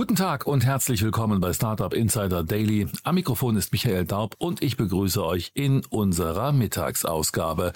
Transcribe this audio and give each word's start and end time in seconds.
Guten 0.00 0.16
Tag 0.16 0.46
und 0.46 0.64
herzlich 0.64 1.02
willkommen 1.02 1.42
bei 1.42 1.52
Startup 1.52 1.92
Insider 1.92 2.42
Daily. 2.42 2.88
Am 3.04 3.16
Mikrofon 3.16 3.58
ist 3.58 3.70
Michael 3.70 4.06
Daub 4.06 4.34
und 4.38 4.62
ich 4.62 4.78
begrüße 4.78 5.22
euch 5.22 5.50
in 5.52 5.84
unserer 5.90 6.52
Mittagsausgabe. 6.52 7.74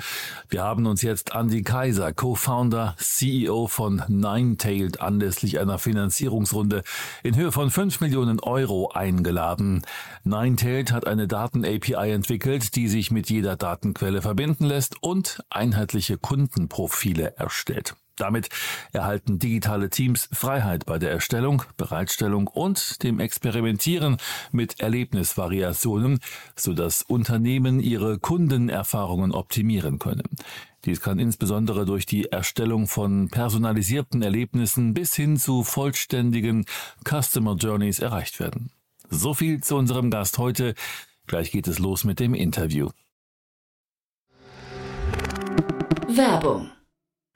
Wir 0.49 0.63
haben 0.63 0.87
uns 0.87 1.03
jetzt 1.03 1.35
Andy 1.35 1.63
Kaiser, 1.63 2.15
Co-Founder, 2.15 2.97
CEO 2.97 3.67
von 3.67 4.03
Ninetailed, 4.09 5.03
anlässlich 5.03 5.61
einer 5.61 5.79
Finanzierungsrunde 5.79 6.83
in 7.23 7.37
Höhe 7.37 7.53
von 7.53 7.71
5 7.71 8.01
Millionen 8.01 8.41
Euro 8.41 8.89
eingeladen. 8.89 9.83
Ninetailed 10.23 10.93
hat 10.93 11.07
eine 11.07 11.29
Daten-API 11.29 12.11
entwickelt, 12.11 12.75
die 12.75 12.89
sich 12.89 13.11
mit 13.11 13.29
jeder 13.29 13.57
Datenquelle 13.57 14.23
verbinden 14.23 14.65
lässt 14.65 15.03
und 15.03 15.45
einheitliche 15.51 16.17
Kundenprofile 16.17 17.37
erstellt. 17.37 17.95
Damit 18.17 18.49
erhalten 18.93 19.39
digitale 19.39 19.91
Teams 19.91 20.29
Freiheit 20.33 20.87
bei 20.87 20.99
der 20.99 21.11
Erstellung, 21.11 21.63
Bereitstellung 21.77 22.47
und 22.47 23.03
dem 23.03 23.19
Experimentieren 23.19 24.19
mit 24.53 24.81
Erlebnisvariationen, 24.81 26.21
sodass 26.57 27.03
Unternehmen 27.03 27.81
ihre 27.81 28.19
Kundenerfahrungen 28.19 29.33
optimieren 29.33 29.99
können. 29.99 30.29
Dies 30.85 31.01
kann 31.01 31.19
insbesondere 31.19 31.87
durch 31.87 32.07
die 32.07 32.27
Erstellung 32.27 32.87
von 32.87 33.31
personalisierten 33.31 34.23
Erlebnissen 34.23 34.95
bis 34.95 35.15
hin 35.15 35.37
zu 35.39 35.65
vollständigen 35.65 36.67
Customer 37.09 37.57
Journeys 37.57 37.99
erreicht 37.99 38.39
werden. 38.39 38.71
So 39.11 39.35
viel 39.35 39.63
zu 39.63 39.77
unserem 39.77 40.11
Gast 40.11 40.39
heute. 40.39 40.75
Gleich 41.27 41.51
geht 41.51 41.69
es 41.69 41.79
los 41.79 42.05
mit 42.05 42.21
dem 42.21 42.35
Interview. 42.35 42.91
Werbung. 46.09 46.71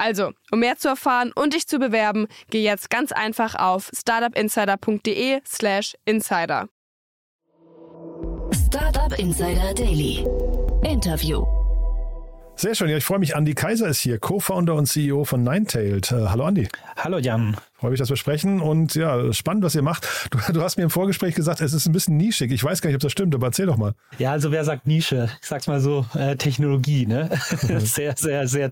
Also, 0.00 0.32
um 0.50 0.60
mehr 0.60 0.78
zu 0.78 0.88
erfahren 0.88 1.30
und 1.34 1.52
dich 1.52 1.68
zu 1.68 1.78
bewerben, 1.78 2.26
geh 2.48 2.62
jetzt 2.62 2.88
ganz 2.88 3.12
einfach 3.12 3.54
auf 3.54 3.90
startupinsider.de/slash 3.94 5.94
insider. 6.06 6.68
Startup 8.66 9.18
Insider 9.18 9.74
Daily. 9.74 10.24
Interview. 10.84 11.44
Sehr 12.56 12.74
schön. 12.74 12.88
Ja, 12.88 12.96
ich 12.96 13.04
freue 13.04 13.18
mich. 13.18 13.34
Andy 13.34 13.54
Kaiser 13.54 13.88
ist 13.88 14.00
hier, 14.00 14.18
Co-Founder 14.18 14.74
und 14.74 14.86
CEO 14.86 15.24
von 15.24 15.42
Ninetailed. 15.42 16.10
Äh, 16.12 16.28
hallo 16.28 16.48
Andy. 16.48 16.68
Hallo 16.96 17.18
Jan. 17.18 17.58
Freue 17.80 17.92
mich, 17.92 17.98
dass 17.98 18.10
wir 18.10 18.16
sprechen 18.16 18.60
und 18.60 18.94
ja, 18.94 19.32
spannend, 19.32 19.64
was 19.64 19.74
ihr 19.74 19.80
macht. 19.80 20.06
Du, 20.30 20.38
du, 20.52 20.60
hast 20.60 20.76
mir 20.76 20.82
im 20.82 20.90
Vorgespräch 20.90 21.34
gesagt, 21.34 21.62
es 21.62 21.72
ist 21.72 21.86
ein 21.86 21.92
bisschen 21.92 22.18
nischig. 22.18 22.52
Ich 22.52 22.62
weiß 22.62 22.82
gar 22.82 22.88
nicht, 22.88 22.96
ob 22.96 23.00
das 23.00 23.10
stimmt, 23.10 23.34
aber 23.34 23.46
erzähl 23.46 23.64
doch 23.64 23.78
mal. 23.78 23.94
Ja, 24.18 24.32
also 24.32 24.52
wer 24.52 24.66
sagt 24.66 24.86
Nische? 24.86 25.30
Ich 25.40 25.48
sag's 25.48 25.66
mal 25.66 25.80
so, 25.80 26.04
äh, 26.14 26.36
Technologie, 26.36 27.06
ne? 27.06 27.30
sehr, 27.78 28.14
sehr, 28.18 28.46
sehr 28.46 28.70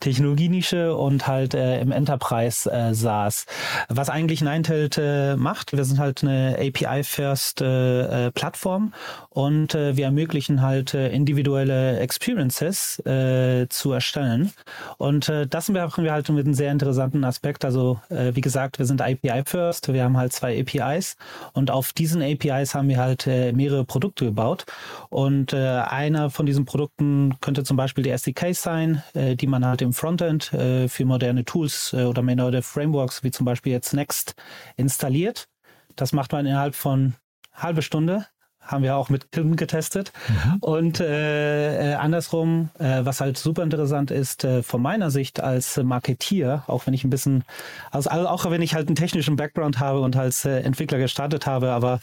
Technologienische 0.00 0.96
und 0.96 1.26
halt 1.26 1.52
äh, 1.52 1.82
im 1.82 1.92
Enterprise 1.92 2.72
äh, 2.72 2.94
SaaS. 2.94 3.44
Was 3.90 4.08
eigentlich 4.08 4.40
Ninetelt 4.40 4.96
äh, 4.96 5.36
macht, 5.36 5.76
wir 5.76 5.84
sind 5.84 5.98
halt 5.98 6.22
eine 6.22 6.56
API-first 6.58 7.60
äh, 7.60 8.28
äh, 8.28 8.30
Plattform 8.30 8.94
und 9.28 9.74
äh, 9.74 9.98
wir 9.98 10.06
ermöglichen 10.06 10.62
halt 10.62 10.94
äh, 10.94 11.10
individuelle 11.10 11.98
Experiences 11.98 13.00
äh, 13.04 13.66
zu 13.68 13.92
erstellen. 13.92 14.50
Und 14.96 15.28
äh, 15.28 15.46
das 15.46 15.68
machen 15.68 16.04
wir 16.04 16.12
halt 16.12 16.30
mit 16.30 16.46
einem 16.46 16.54
sehr 16.54 16.72
interessanten 16.72 17.22
Aspekt. 17.22 17.62
Also 17.62 18.00
äh, 18.08 18.34
wie 18.34 18.45
gesagt, 18.46 18.78
wir 18.78 18.86
sind 18.86 19.02
API 19.02 19.42
first, 19.44 19.92
wir 19.92 20.04
haben 20.04 20.16
halt 20.16 20.32
zwei 20.32 20.60
APIs 20.60 21.16
und 21.52 21.72
auf 21.72 21.92
diesen 21.92 22.22
APIs 22.22 22.76
haben 22.76 22.88
wir 22.88 22.98
halt 22.98 23.26
äh, 23.26 23.52
mehrere 23.52 23.84
Produkte 23.84 24.26
gebaut 24.26 24.66
und 25.08 25.52
äh, 25.52 25.56
einer 25.56 26.30
von 26.30 26.46
diesen 26.46 26.64
Produkten 26.64 27.34
könnte 27.40 27.64
zum 27.64 27.76
Beispiel 27.76 28.04
die 28.04 28.10
SDKs 28.10 28.62
sein, 28.62 29.02
äh, 29.14 29.34
die 29.34 29.48
man 29.48 29.66
halt 29.66 29.82
im 29.82 29.92
Frontend 29.92 30.52
äh, 30.52 30.86
für 30.86 31.04
moderne 31.04 31.44
Tools 31.44 31.92
äh, 31.92 32.04
oder 32.04 32.22
moderne 32.22 32.62
Frameworks 32.62 33.24
wie 33.24 33.32
zum 33.32 33.44
Beispiel 33.44 33.72
jetzt 33.72 33.92
Next 33.94 34.36
installiert. 34.76 35.48
Das 35.96 36.12
macht 36.12 36.30
man 36.30 36.46
innerhalb 36.46 36.76
von 36.76 37.14
halbe 37.52 37.82
Stunde 37.82 38.26
haben 38.66 38.82
wir 38.82 38.96
auch 38.96 39.08
mit 39.08 39.32
Kunden 39.32 39.56
getestet. 39.56 40.12
Mhm. 40.28 40.56
Und 40.60 41.00
äh, 41.00 41.92
äh, 41.92 41.94
andersrum, 41.94 42.70
äh, 42.78 43.04
was 43.04 43.20
halt 43.20 43.38
super 43.38 43.62
interessant 43.62 44.10
ist, 44.10 44.44
äh, 44.44 44.62
von 44.62 44.82
meiner 44.82 45.10
Sicht 45.10 45.40
als 45.40 45.76
Marketier, 45.76 46.62
auch 46.66 46.86
wenn 46.86 46.94
ich 46.94 47.04
ein 47.04 47.10
bisschen, 47.10 47.44
also 47.90 48.10
auch 48.10 48.50
wenn 48.50 48.62
ich 48.62 48.74
halt 48.74 48.88
einen 48.88 48.96
technischen 48.96 49.36
Background 49.36 49.78
habe 49.78 50.00
und 50.00 50.16
als 50.16 50.44
äh, 50.44 50.60
Entwickler 50.60 50.98
gestartet 50.98 51.46
habe, 51.46 51.70
aber 51.70 52.00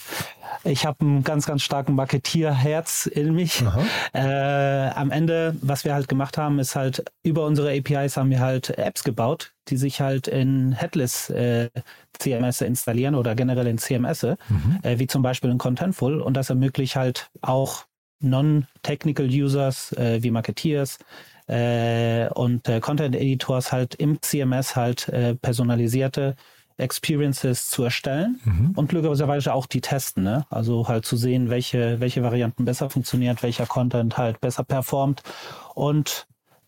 ich 0.64 0.86
habe 0.86 1.02
einen 1.02 1.24
ganz, 1.24 1.46
ganz 1.46 1.64
starken 1.64 1.96
Marketierherz 1.96 3.06
in 3.08 3.34
mich. 3.34 3.64
Äh, 4.14 4.90
am 4.90 5.12
Ende, 5.12 5.56
was 5.62 5.84
wir 5.86 5.94
halt 5.94 6.08
gemacht 6.08 6.38
haben, 6.38 6.60
ist 6.60 6.76
halt 6.76 7.04
über 7.24 7.46
unsere 7.46 7.76
APIs 7.76 8.18
haben 8.18 8.30
wir 8.30 8.40
halt 8.40 8.78
Apps 8.78 9.04
gebaut, 9.04 9.52
die 9.70 9.78
sich 9.78 10.02
halt 10.02 10.28
in 10.28 10.74
Headless 10.74 11.30
äh, 11.30 11.70
CMS 12.18 12.62
installieren 12.62 13.16
oder 13.16 13.36
generell 13.36 13.68
in 13.68 13.78
CMS, 13.78 14.24
mhm. 14.24 14.80
äh, 14.84 15.00
wie 15.00 15.08
zum 15.08 15.22
Beispiel 15.22 15.50
in 15.50 15.58
Contentful. 15.58 16.22
Und 16.22 16.36
das 16.36 16.50
ermöglicht 16.50 16.96
halt 16.96 17.30
auch 17.42 17.86
non-technical 18.20 19.28
Users 19.28 19.92
äh, 19.94 20.24
wie 20.24 20.32
Marketeers 20.32 20.98
äh, 21.48 22.30
und 22.30 22.68
äh, 22.70 22.80
Content 22.80 23.16
Editors 23.16 23.72
halt 23.72 23.96
im 23.96 24.22
CMS 24.22 24.76
halt 24.76 25.10
äh, 25.10 25.36
personalisierte 25.36 26.36
Experiences 26.78 27.70
zu 27.70 27.84
erstellen 27.84 28.40
mhm. 28.44 28.72
und 28.76 28.90
glücklicherweise 28.90 29.54
auch 29.54 29.68
die 29.68 29.82
testen. 29.82 30.24
Ne? 30.24 30.46
Also 30.50 30.88
halt 30.88 31.06
zu 31.06 31.18
sehen, 31.18 31.50
welche, 31.50 32.00
welche 32.00 32.24
Varianten 32.24 32.66
besser 32.66 32.90
funktioniert, 32.90 33.44
welcher 33.44 33.68
Content 33.68 34.18
halt 34.18 34.42
besser 34.42 34.64
performt. 34.64 35.22
Und 35.76 36.26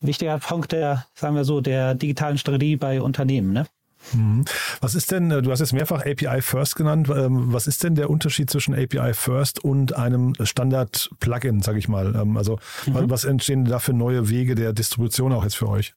wichtiger 0.07 0.38
Punkt 0.39 0.71
der, 0.71 1.05
sagen 1.13 1.35
wir 1.35 1.45
so, 1.45 1.61
der 1.61 1.95
digitalen 1.95 2.38
Strategie 2.38 2.75
bei 2.75 3.01
Unternehmen. 3.01 3.53
Ne? 3.53 3.66
Mhm. 4.13 4.45
Was 4.81 4.95
ist 4.95 5.11
denn, 5.11 5.31
äh, 5.31 5.41
du 5.41 5.51
hast 5.51 5.59
jetzt 5.59 5.73
mehrfach 5.73 6.05
API 6.05 6.41
First 6.41 6.75
genannt, 6.75 7.09
ähm, 7.09 7.53
was 7.53 7.67
ist 7.67 7.83
denn 7.83 7.95
der 7.95 8.09
Unterschied 8.09 8.49
zwischen 8.49 8.73
API 8.73 9.13
First 9.13 9.63
und 9.63 9.95
einem 9.95 10.33
Standard-Plugin, 10.41 11.61
sage 11.61 11.79
ich 11.79 11.88
mal? 11.88 12.15
Ähm, 12.15 12.38
also 12.38 12.59
mhm. 12.85 13.09
was 13.09 13.25
entstehen 13.25 13.65
da 13.65 13.79
für 13.79 13.94
neue 13.94 14.29
Wege 14.29 14.55
der 14.55 14.73
Distribution 14.73 15.33
auch 15.33 15.44
jetzt 15.44 15.57
für 15.57 15.69
euch? 15.69 15.94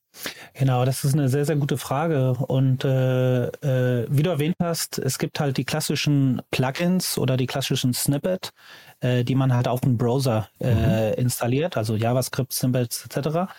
Genau, 0.54 0.84
das 0.84 1.04
ist 1.04 1.14
eine 1.14 1.28
sehr, 1.28 1.44
sehr 1.44 1.56
gute 1.56 1.76
Frage. 1.76 2.32
Und 2.32 2.84
äh, 2.84 3.46
äh, 3.46 4.06
wie 4.10 4.22
du 4.22 4.30
erwähnt 4.30 4.56
hast, 4.60 4.98
es 4.98 5.18
gibt 5.18 5.38
halt 5.38 5.56
die 5.56 5.64
klassischen 5.64 6.42
Plugins 6.50 7.18
oder 7.18 7.36
die 7.36 7.46
klassischen 7.46 7.94
Snippet, 7.94 8.50
äh, 9.00 9.22
die 9.22 9.34
man 9.34 9.54
halt 9.54 9.68
auf 9.68 9.80
dem 9.80 9.96
Browser 9.96 10.48
äh, 10.60 11.10
mhm. 11.10 11.14
installiert, 11.18 11.76
also 11.76 11.94
JavaScript, 11.94 12.52
Snippets 12.52 13.06
etc. 13.06 13.52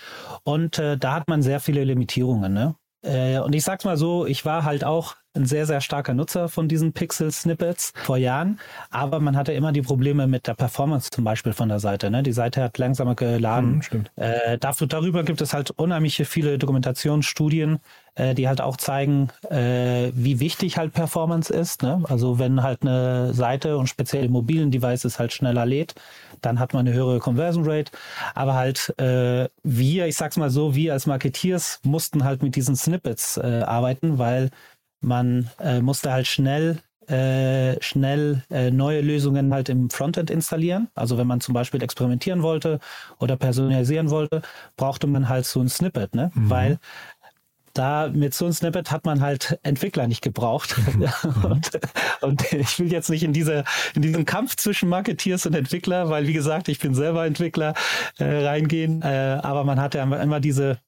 Und 0.44 0.80
da 0.80 1.14
hat 1.14 1.28
man 1.28 1.42
sehr 1.42 1.60
viele 1.60 1.84
Limitierungen. 1.84 2.54
Ne? 2.54 2.76
Äh, 3.02 3.40
und 3.40 3.54
ich 3.56 3.64
sag's 3.64 3.86
mal 3.86 3.98
so, 3.98 4.26
ich 4.26 4.46
war 4.46 4.64
halt 4.64 4.84
auch 4.84 5.16
ein 5.36 5.46
sehr, 5.46 5.66
sehr 5.66 5.82
starker 5.82 6.14
Nutzer 6.14 6.50
von 6.50 6.68
diesen 6.68 6.94
Pixel-Snippets 6.94 7.94
vor 7.96 8.18
Jahren, 8.18 8.60
aber 8.90 9.20
man 9.20 9.38
hatte 9.38 9.54
immer 9.54 9.72
die 9.72 9.82
Probleme 9.82 10.28
mit 10.28 10.48
der 10.48 10.56
Performance 10.56 11.10
zum 11.12 11.24
Beispiel 11.24 11.54
von 11.54 11.70
der 11.70 11.80
Seite. 11.80 12.10
Ne? 12.10 12.24
Die 12.24 12.32
Seite 12.32 12.64
hat 12.64 12.78
langsamer 12.78 13.16
geladen. 13.16 13.82
Mhm. 13.92 14.06
Äh, 14.16 14.58
dafür, 14.58 14.88
darüber 14.88 15.24
gibt 15.24 15.42
es 15.42 15.54
halt 15.54 15.72
unheimlich 15.72 16.18
viele 16.28 16.58
Dokumentationsstudien, 16.58 17.80
äh, 18.16 18.34
die 18.34 18.48
halt 18.48 18.60
auch 18.60 18.78
zeigen, 18.78 19.30
äh, 19.50 20.12
wie 20.14 20.40
wichtig 20.40 20.78
halt 20.78 20.94
Performance 20.94 21.54
ist. 21.54 21.84
Ne? 21.84 22.04
Also 22.06 22.40
wenn 22.40 22.64
halt 22.64 22.82
eine 22.82 23.34
Seite 23.34 23.78
und 23.78 23.88
speziell 23.88 24.30
mobilen 24.30 24.72
Devices 24.72 25.20
halt 25.20 25.32
schneller 25.32 25.66
lädt, 25.66 25.94
dann 26.42 26.60
hat 26.60 26.74
man 26.74 26.88
eine 26.88 26.96
höhere 26.96 27.20
Conversion 27.20 27.70
Rate. 27.70 27.92
Aber 28.34 28.56
halt 28.56 28.94
äh, 29.00 29.48
wir, 29.64 30.08
ich 30.08 30.18
sag's 30.18 30.38
mal 30.38 30.50
so, 30.50 30.76
wir 30.76 30.94
als 30.94 31.06
Marketeers 31.06 31.80
mussten 31.84 32.24
halt 32.24 32.42
mit 32.42 32.56
diesen 32.56 32.76
Snippets 32.76 33.38
äh, 33.38 33.62
arbeiten, 33.66 34.18
weil 34.18 34.50
man 35.02 35.50
äh, 35.60 35.82
musste 35.82 36.12
halt 36.12 36.28
schnell 36.28 36.80
äh, 37.08 37.82
schnell 37.82 38.44
äh, 38.52 38.70
neue 38.70 39.02
Lösungen 39.02 39.52
halt 39.52 39.70
im 39.70 39.90
Frontend 39.90 40.30
installieren. 40.30 40.90
Also 40.94 41.18
wenn 41.18 41.26
man 41.26 41.42
zum 41.42 41.56
Beispiel 41.56 41.82
experimentieren 41.82 42.44
wollte 42.44 42.80
oder 43.20 43.36
personalisieren 43.36 44.12
wollte, 44.12 44.44
brauchte 44.78 45.08
man 45.08 45.28
halt 45.28 45.46
so 45.46 45.60
ein 45.60 45.70
Snippet, 45.70 46.14
ne? 46.14 46.32
Mhm. 46.36 46.50
Weil 46.52 46.80
da 47.74 48.10
mit 48.14 48.34
so 48.34 48.46
einem 48.46 48.54
Snippet 48.54 48.92
hat 48.92 49.06
man 49.06 49.22
halt 49.22 49.60
Entwickler 49.64 50.08
nicht 50.08 50.22
gebraucht. 50.22 50.76
und, 51.44 51.80
und, 52.22 52.54
ich 52.54 52.80
will 52.80 52.92
jetzt 52.92 53.10
nicht 53.10 53.24
in, 53.24 53.34
diese, 53.34 53.64
in 53.96 54.02
diesen 54.02 54.26
Kampf 54.26 54.56
zwischen 54.56 54.90
Marketeers 54.90 55.46
und 55.46 55.56
Entwickler, 55.56 56.10
weil 56.10 56.28
wie 56.28 56.34
gesagt, 56.34 56.68
ich 56.70 56.80
bin 56.80 56.94
selber 56.94 57.26
Entwickler, 57.26 57.74
äh, 58.18 58.46
reingehen. 58.46 59.02
Äh, 59.02 59.40
aber 59.42 59.64
man 59.64 59.80
hatte 59.80 60.00
immer 60.00 60.40
diese 60.40 60.80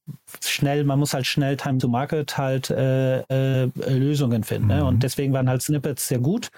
schnell, 0.43 0.83
man 0.83 0.99
muss 0.99 1.13
halt 1.13 1.25
schnell 1.25 1.57
Time 1.57 1.77
to 1.77 1.87
Market 1.87 2.37
halt 2.37 2.69
äh, 2.69 3.19
äh 3.21 3.69
Lösungen 3.87 4.43
finden. 4.43 4.67
Ne? 4.67 4.85
Und 4.85 4.95
mhm. 4.95 4.99
deswegen 4.99 5.33
waren 5.33 5.49
halt 5.49 5.61
Snippets 5.61 6.07
sehr 6.07 6.19
gut. 6.19 6.49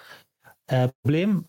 Äh, 0.66 0.88
Problem, 1.02 1.44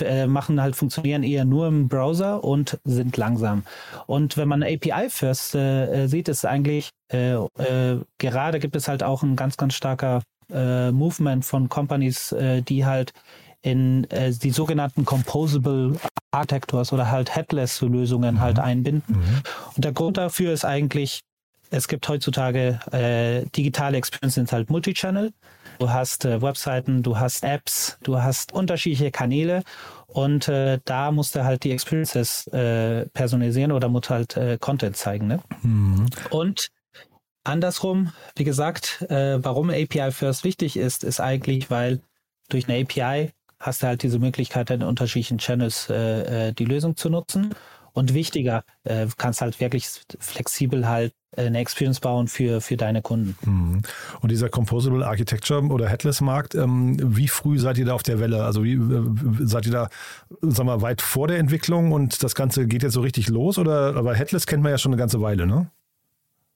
äh, 0.00 0.26
machen 0.26 0.60
halt 0.60 0.76
funktionieren 0.76 1.22
eher 1.22 1.44
nur 1.44 1.66
im 1.68 1.88
Browser 1.88 2.44
und 2.44 2.78
sind 2.84 3.16
langsam. 3.16 3.64
Und 4.06 4.36
wenn 4.36 4.48
man 4.48 4.62
API 4.62 5.08
First 5.08 5.54
äh, 5.54 6.06
sieht, 6.06 6.28
ist 6.28 6.44
eigentlich 6.44 6.90
äh, 7.12 7.34
äh, 7.34 8.00
gerade 8.18 8.58
gibt 8.58 8.76
es 8.76 8.88
halt 8.88 9.02
auch 9.02 9.22
ein 9.22 9.36
ganz 9.36 9.56
ganz 9.56 9.74
starker 9.74 10.22
äh, 10.52 10.90
Movement 10.90 11.44
von 11.44 11.68
Companies, 11.68 12.32
äh, 12.32 12.62
die 12.62 12.84
halt 12.84 13.12
in 13.62 14.06
die 14.10 14.50
sogenannten 14.50 15.06
Composable 15.06 15.96
Architectures 16.32 16.92
oder 16.92 17.10
halt 17.10 17.34
Headless 17.34 17.80
Lösungen 17.80 18.40
halt 18.40 18.58
mhm. 18.58 18.60
halt 18.60 18.68
einbinden. 18.70 19.16
Mhm. 19.16 19.42
Und 19.76 19.84
der 19.84 19.92
Grund 19.92 20.18
dafür 20.18 20.52
ist 20.52 20.66
eigentlich, 20.66 21.20
es 21.74 21.88
gibt 21.88 22.08
heutzutage 22.08 22.78
digitale 23.56 23.96
Experiences 23.96 24.34
sind 24.34 24.52
halt 24.52 24.70
Multichannel. 24.70 25.32
Du 25.78 25.90
hast 25.90 26.24
äh, 26.24 26.40
Webseiten, 26.40 27.02
du 27.02 27.18
hast 27.18 27.44
Apps, 27.44 27.98
du 28.02 28.22
hast 28.22 28.52
unterschiedliche 28.52 29.10
Kanäle 29.10 29.62
und 30.06 30.48
äh, 30.48 30.78
da 30.84 31.10
musst 31.10 31.34
du 31.34 31.44
halt 31.44 31.64
die 31.64 31.72
Experiences 31.72 32.46
äh, 32.48 33.06
personalisieren 33.06 33.72
oder 33.72 33.88
musst 33.88 34.10
halt 34.10 34.36
äh, 34.36 34.58
Content 34.58 34.96
zeigen. 34.96 35.26
Ne? 35.26 35.40
Mhm. 35.62 36.06
Und 36.30 36.68
andersrum, 37.42 38.12
wie 38.36 38.44
gesagt, 38.44 39.02
äh, 39.08 39.42
warum 39.42 39.70
API 39.70 40.12
First 40.12 40.44
wichtig 40.44 40.76
ist, 40.76 41.02
ist 41.02 41.20
eigentlich, 41.20 41.70
weil 41.70 42.00
durch 42.48 42.68
eine 42.68 42.80
API 42.82 43.32
hast 43.58 43.82
du 43.82 43.86
halt 43.86 44.02
diese 44.02 44.18
Möglichkeit, 44.18 44.70
in 44.70 44.82
unterschiedlichen 44.82 45.38
Channels 45.38 45.88
äh, 45.90 46.52
die 46.52 46.66
Lösung 46.66 46.96
zu 46.96 47.08
nutzen. 47.08 47.54
Und 47.92 48.12
wichtiger, 48.12 48.64
äh, 48.82 49.06
kannst 49.16 49.40
halt 49.40 49.60
wirklich 49.60 49.88
flexibel 50.18 50.88
halt 50.88 51.14
eine 51.36 51.58
Experience 51.58 52.00
bauen 52.00 52.28
für, 52.28 52.60
für 52.60 52.76
deine 52.76 53.02
Kunden. 53.02 53.36
Mhm. 53.44 53.82
Und 54.20 54.30
dieser 54.30 54.48
Composable 54.48 55.06
Architecture 55.06 55.62
oder 55.64 55.88
Headless 55.88 56.20
Markt, 56.20 56.54
ähm, 56.54 56.96
wie 57.16 57.28
früh 57.28 57.58
seid 57.58 57.78
ihr 57.78 57.86
da 57.86 57.94
auf 57.94 58.02
der 58.02 58.20
Welle? 58.20 58.44
Also 58.44 58.64
wie 58.64 58.74
äh, 58.74 59.46
seid 59.46 59.66
ihr 59.66 59.72
da, 59.72 59.88
sag 60.40 60.66
mal, 60.66 60.82
weit 60.82 61.02
vor 61.02 61.28
der 61.28 61.38
Entwicklung 61.38 61.92
und 61.92 62.22
das 62.22 62.34
Ganze 62.34 62.66
geht 62.66 62.82
jetzt 62.82 62.94
so 62.94 63.00
richtig 63.00 63.28
los? 63.28 63.58
Oder 63.58 63.96
aber 63.96 64.14
Headless 64.14 64.46
kennt 64.46 64.62
man 64.62 64.72
ja 64.72 64.78
schon 64.78 64.92
eine 64.92 64.98
ganze 64.98 65.20
Weile, 65.20 65.46
ne? 65.46 65.70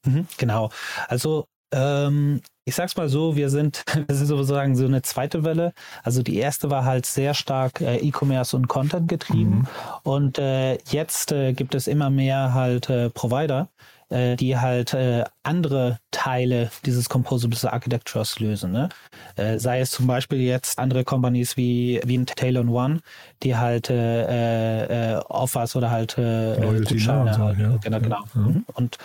Mhm, 0.05 0.27
genau. 0.37 0.69
Also 1.07 1.45
ähm, 1.71 2.41
ich 2.65 2.75
sag's 2.75 2.95
mal 2.95 3.09
so, 3.09 3.35
wir 3.35 3.49
sind, 3.49 3.83
wir 4.07 4.15
sind 4.15 4.27
sozusagen 4.27 4.75
so 4.75 4.85
eine 4.85 5.01
zweite 5.01 5.43
Welle. 5.43 5.73
Also 6.03 6.23
die 6.23 6.37
erste 6.37 6.69
war 6.69 6.85
halt 6.85 7.05
sehr 7.05 7.33
stark 7.33 7.81
äh, 7.81 7.97
E-Commerce 7.97 8.55
und 8.55 8.67
Content 8.67 9.07
getrieben. 9.07 9.49
Mhm. 9.49 9.67
Und 10.03 10.39
äh, 10.39 10.77
jetzt 10.89 11.31
äh, 11.31 11.53
gibt 11.53 11.75
es 11.75 11.87
immer 11.87 12.09
mehr 12.09 12.53
halt 12.53 12.89
äh, 12.89 13.09
Provider, 13.09 13.69
äh, 14.09 14.35
die 14.35 14.57
halt 14.57 14.93
äh, 14.93 15.23
andere 15.43 15.99
Teile 16.11 16.71
dieses 16.85 17.09
Composable 17.09 17.57
Architectures 17.71 18.39
lösen. 18.39 18.71
Ne? 18.71 18.89
Äh, 19.35 19.59
sei 19.59 19.79
es 19.79 19.91
zum 19.91 20.07
Beispiel 20.07 20.39
jetzt 20.39 20.79
andere 20.79 21.03
Companies 21.03 21.57
wie, 21.57 22.01
wie 22.05 22.17
ein 22.17 22.25
Taylor 22.25 22.67
One, 22.67 23.01
die 23.43 23.55
halt 23.55 23.89
äh, 23.89 25.15
äh, 25.15 25.15
Offers 25.29 25.75
oder 25.75 25.91
halt 25.91 26.17
äh, 26.17 26.57
Gutscheine 26.87 27.33
so, 27.33 27.39
halt, 27.39 27.59
ja. 27.59 27.77
genau, 27.77 27.99
genau. 27.99 28.23
Ja. 28.35 28.41
Mhm. 28.41 28.65
Und 28.73 28.97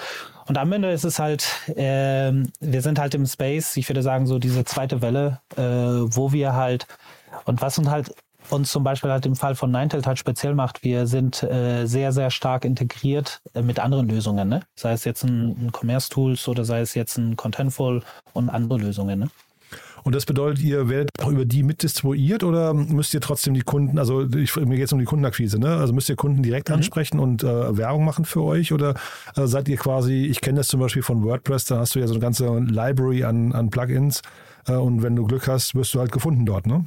und 0.47 0.59
am 0.59 0.73
Ende 0.73 0.91
ist 0.91 1.05
es 1.05 1.19
halt, 1.19 1.49
äh, 1.69 2.31
wir 2.61 2.83
sind 2.83 2.99
halt 2.99 3.15
im 3.15 3.25
Space, 3.25 3.79
ich 3.79 3.89
würde 3.89 4.03
sagen, 4.03 4.27
so 4.27 4.39
diese 4.39 4.65
zweite 4.65 5.01
Welle, 5.01 5.41
äh, 5.57 5.63
wo 5.63 6.33
wir 6.33 6.53
halt, 6.53 6.87
und 7.47 7.63
was 7.63 7.79
uns 7.79 7.89
halt 7.89 8.15
uns 8.51 8.71
zum 8.71 8.85
Beispiel 8.85 9.11
halt 9.11 9.27
im 9.27 9.37
Fall 9.37 9.55
von 9.55 9.71
Ninetales 9.71 10.07
halt 10.07 10.19
speziell 10.19 10.55
macht, 10.55 10.83
wir 10.83 11.07
sind 11.07 11.43
äh, 11.43 11.87
sehr, 11.87 12.13
sehr 12.13 12.31
stark 12.31 12.65
integriert 12.65 13.41
äh, 13.55 13.63
mit 13.63 13.79
anderen 13.79 14.09
Lösungen, 14.09 14.49
ne? 14.49 14.61
Sei 14.77 14.93
es 14.93 15.05
jetzt 15.05 15.25
ein, 15.25 15.51
ein 15.51 15.73
Commerce 15.73 16.11
Tools 16.11 16.47
oder 16.49 16.65
sei 16.65 16.81
es 16.81 16.95
jetzt 16.95 17.17
ein 17.17 17.37
Contentful 17.37 18.03
und 18.33 18.49
andere 18.49 18.79
Lösungen, 18.79 19.19
ne? 19.19 19.29
Und 20.05 20.15
das 20.15 20.27
bedeutet, 20.27 20.63
ihr 20.63 20.91
werdet 20.91 21.11
auch 21.23 21.31
über 21.31 21.47
die 21.47 21.63
mitdistribuiert 21.63 22.45
oder 22.45 22.75
müsst 22.75 23.15
ihr 23.15 23.23
trotzdem 23.23 23.55
die 23.55 23.63
Kunden, 23.63 23.99
also 23.99 24.29
ich, 24.37 24.55
mir 24.55 24.77
geht 24.77 24.85
es 24.85 24.93
um 24.93 24.99
die 24.99 25.07
Kundenakquise, 25.07 25.59
ne? 25.59 25.77
Also 25.77 25.95
müsst 25.95 26.11
ihr 26.11 26.17
Kunden 26.17 26.43
direkt 26.43 26.69
mhm. 26.69 26.77
ansprechen 26.77 27.19
und 27.19 27.43
äh, 27.43 27.77
Werbung 27.77 28.05
machen 28.05 28.27
für 28.27 28.43
euch 28.43 28.73
oder 28.73 28.95
äh, 29.35 29.47
seid 29.47 29.67
ihr 29.69 29.79
quasi, 29.79 30.27
ich 30.27 30.43
kenne 30.43 30.59
das 30.59 30.69
zum 30.69 30.81
Beispiel 30.81 31.03
von 31.03 31.25
WordPress, 31.25 31.65
da 31.65 31.79
hast 31.79 31.95
du 31.95 32.01
ja 32.01 32.07
so 32.07 32.13
eine 32.13 32.21
ganze 32.21 32.47
Library 32.59 33.25
an, 33.25 33.53
an 33.53 33.71
Plugins 33.71 34.21
äh, 34.69 34.75
und 34.75 35.03
wenn 35.03 35.17
du 35.17 35.25
Glück 35.25 35.49
hast, 35.49 35.75
wirst 35.75 35.95
du 35.95 36.01
halt 36.01 36.13
gefunden 36.13 36.45
dort, 36.45 36.67
ne? 36.67 36.87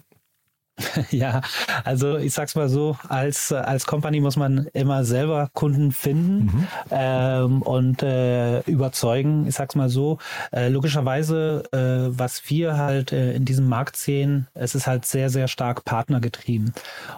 Ja, 1.11 1.41
also 1.83 2.17
ich 2.17 2.33
sag's 2.33 2.55
mal 2.55 2.69
so, 2.69 2.97
als, 3.07 3.51
als 3.51 3.85
Company 3.85 4.19
muss 4.19 4.35
man 4.35 4.67
immer 4.73 5.03
selber 5.03 5.49
Kunden 5.53 5.91
finden 5.91 6.45
mhm. 6.45 6.67
ähm, 6.91 7.61
und 7.61 8.03
äh, 8.03 8.59
überzeugen. 8.61 9.47
Ich 9.47 9.55
sag's 9.55 9.75
mal 9.75 9.89
so, 9.89 10.17
äh, 10.51 10.69
logischerweise, 10.69 11.63
äh, 11.71 12.17
was 12.17 12.49
wir 12.49 12.77
halt 12.77 13.11
äh, 13.11 13.33
in 13.33 13.45
diesem 13.45 13.67
Markt 13.67 13.97
sehen, 13.97 14.47
es 14.53 14.75
ist 14.75 14.87
halt 14.87 15.05
sehr, 15.05 15.29
sehr 15.29 15.47
stark 15.47 15.85
partnergetrieben. 15.85 16.73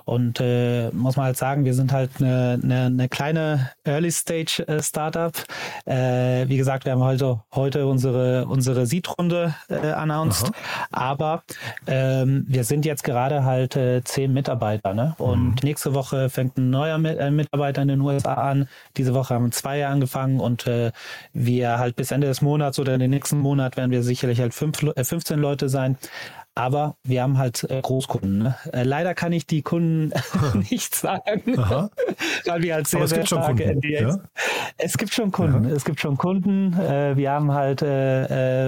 Und 0.06 0.40
äh, 0.40 0.90
muss 0.92 1.18
man 1.18 1.26
halt 1.28 1.38
sagen, 1.38 1.66
wir 1.66 1.74
sind 1.74 1.92
halt 1.92 2.12
eine, 2.20 2.60
eine, 2.62 2.86
eine 2.86 3.10
kleine 3.10 3.72
Early-Stage-Startup. 3.84 5.34
Äh, 5.86 6.48
wie 6.48 6.58
gesagt, 6.58 6.86
wir 6.86 6.94
haben 6.94 7.04
heute, 7.04 7.42
heute 7.54 7.88
unsere, 7.88 8.46
unsere 8.46 8.86
Seed-Runde 8.86 9.56
announced, 9.70 10.46
Aha. 10.46 10.54
aber 10.92 11.44
ähm, 11.88 12.46
wir 12.48 12.64
sind 12.64 12.86
jetzt 12.86 13.04
gerade 13.04 13.44
halt 13.44 13.49
äh, 13.58 14.04
zehn 14.04 14.34
Mitarbeiter. 14.34 14.94
Ne? 14.94 15.16
Und 15.18 15.50
mhm. 15.50 15.56
nächste 15.64 15.94
Woche 15.94 16.30
fängt 16.30 16.58
ein 16.58 16.70
neuer 16.70 17.04
äh, 17.04 17.32
Mitarbeiter 17.32 17.82
in 17.82 17.88
den 17.88 18.02
USA 18.02 18.34
an. 18.34 18.68
Diese 18.98 19.14
Woche 19.14 19.34
haben 19.34 19.52
zwei 19.52 19.86
angefangen 19.86 20.40
und 20.40 20.68
äh, 20.68 20.92
wir 21.34 21.80
halt 21.80 21.96
bis 21.96 22.12
Ende 22.12 22.28
des 22.28 22.42
Monats 22.42 22.80
oder 22.80 22.94
in 22.94 23.00
den 23.00 23.10
nächsten 23.10 23.40
Monat 23.40 23.78
werden 23.78 23.92
wir 23.92 24.04
sicherlich 24.04 24.40
halt 24.40 24.54
fünf, 24.54 24.82
äh, 24.84 25.04
15 25.04 25.40
Leute 25.40 25.70
sein. 25.70 25.98
Aber 26.60 26.98
wir 27.06 27.24
haben 27.24 27.38
halt 27.38 27.66
äh, 27.70 27.80
Großkunden. 27.82 28.40
Ne? 28.40 28.56
Äh, 28.74 28.84
leider 28.84 29.14
kann 29.14 29.32
ich 29.32 29.48
die 29.48 29.62
Kunden 29.62 30.12
nicht 30.70 30.94
sagen, 30.94 31.56
weil 31.56 32.62
wir 32.62 32.74
halt 32.76 32.88
sehr, 32.88 33.08
sehr 33.08 33.26
starke 33.26 33.76
NDAs. 33.76 34.02
Ja? 34.02 34.18
Es 34.78 34.98
gibt 34.98 35.14
schon 35.14 35.32
Kunden. 35.32 35.70
Ja. 35.70 35.76
Es 35.76 35.86
gibt 35.86 36.02
schon 36.02 36.18
Kunden. 36.18 36.74
Äh, 36.78 37.16
wir 37.16 37.32
haben 37.32 37.54
halt 37.54 37.80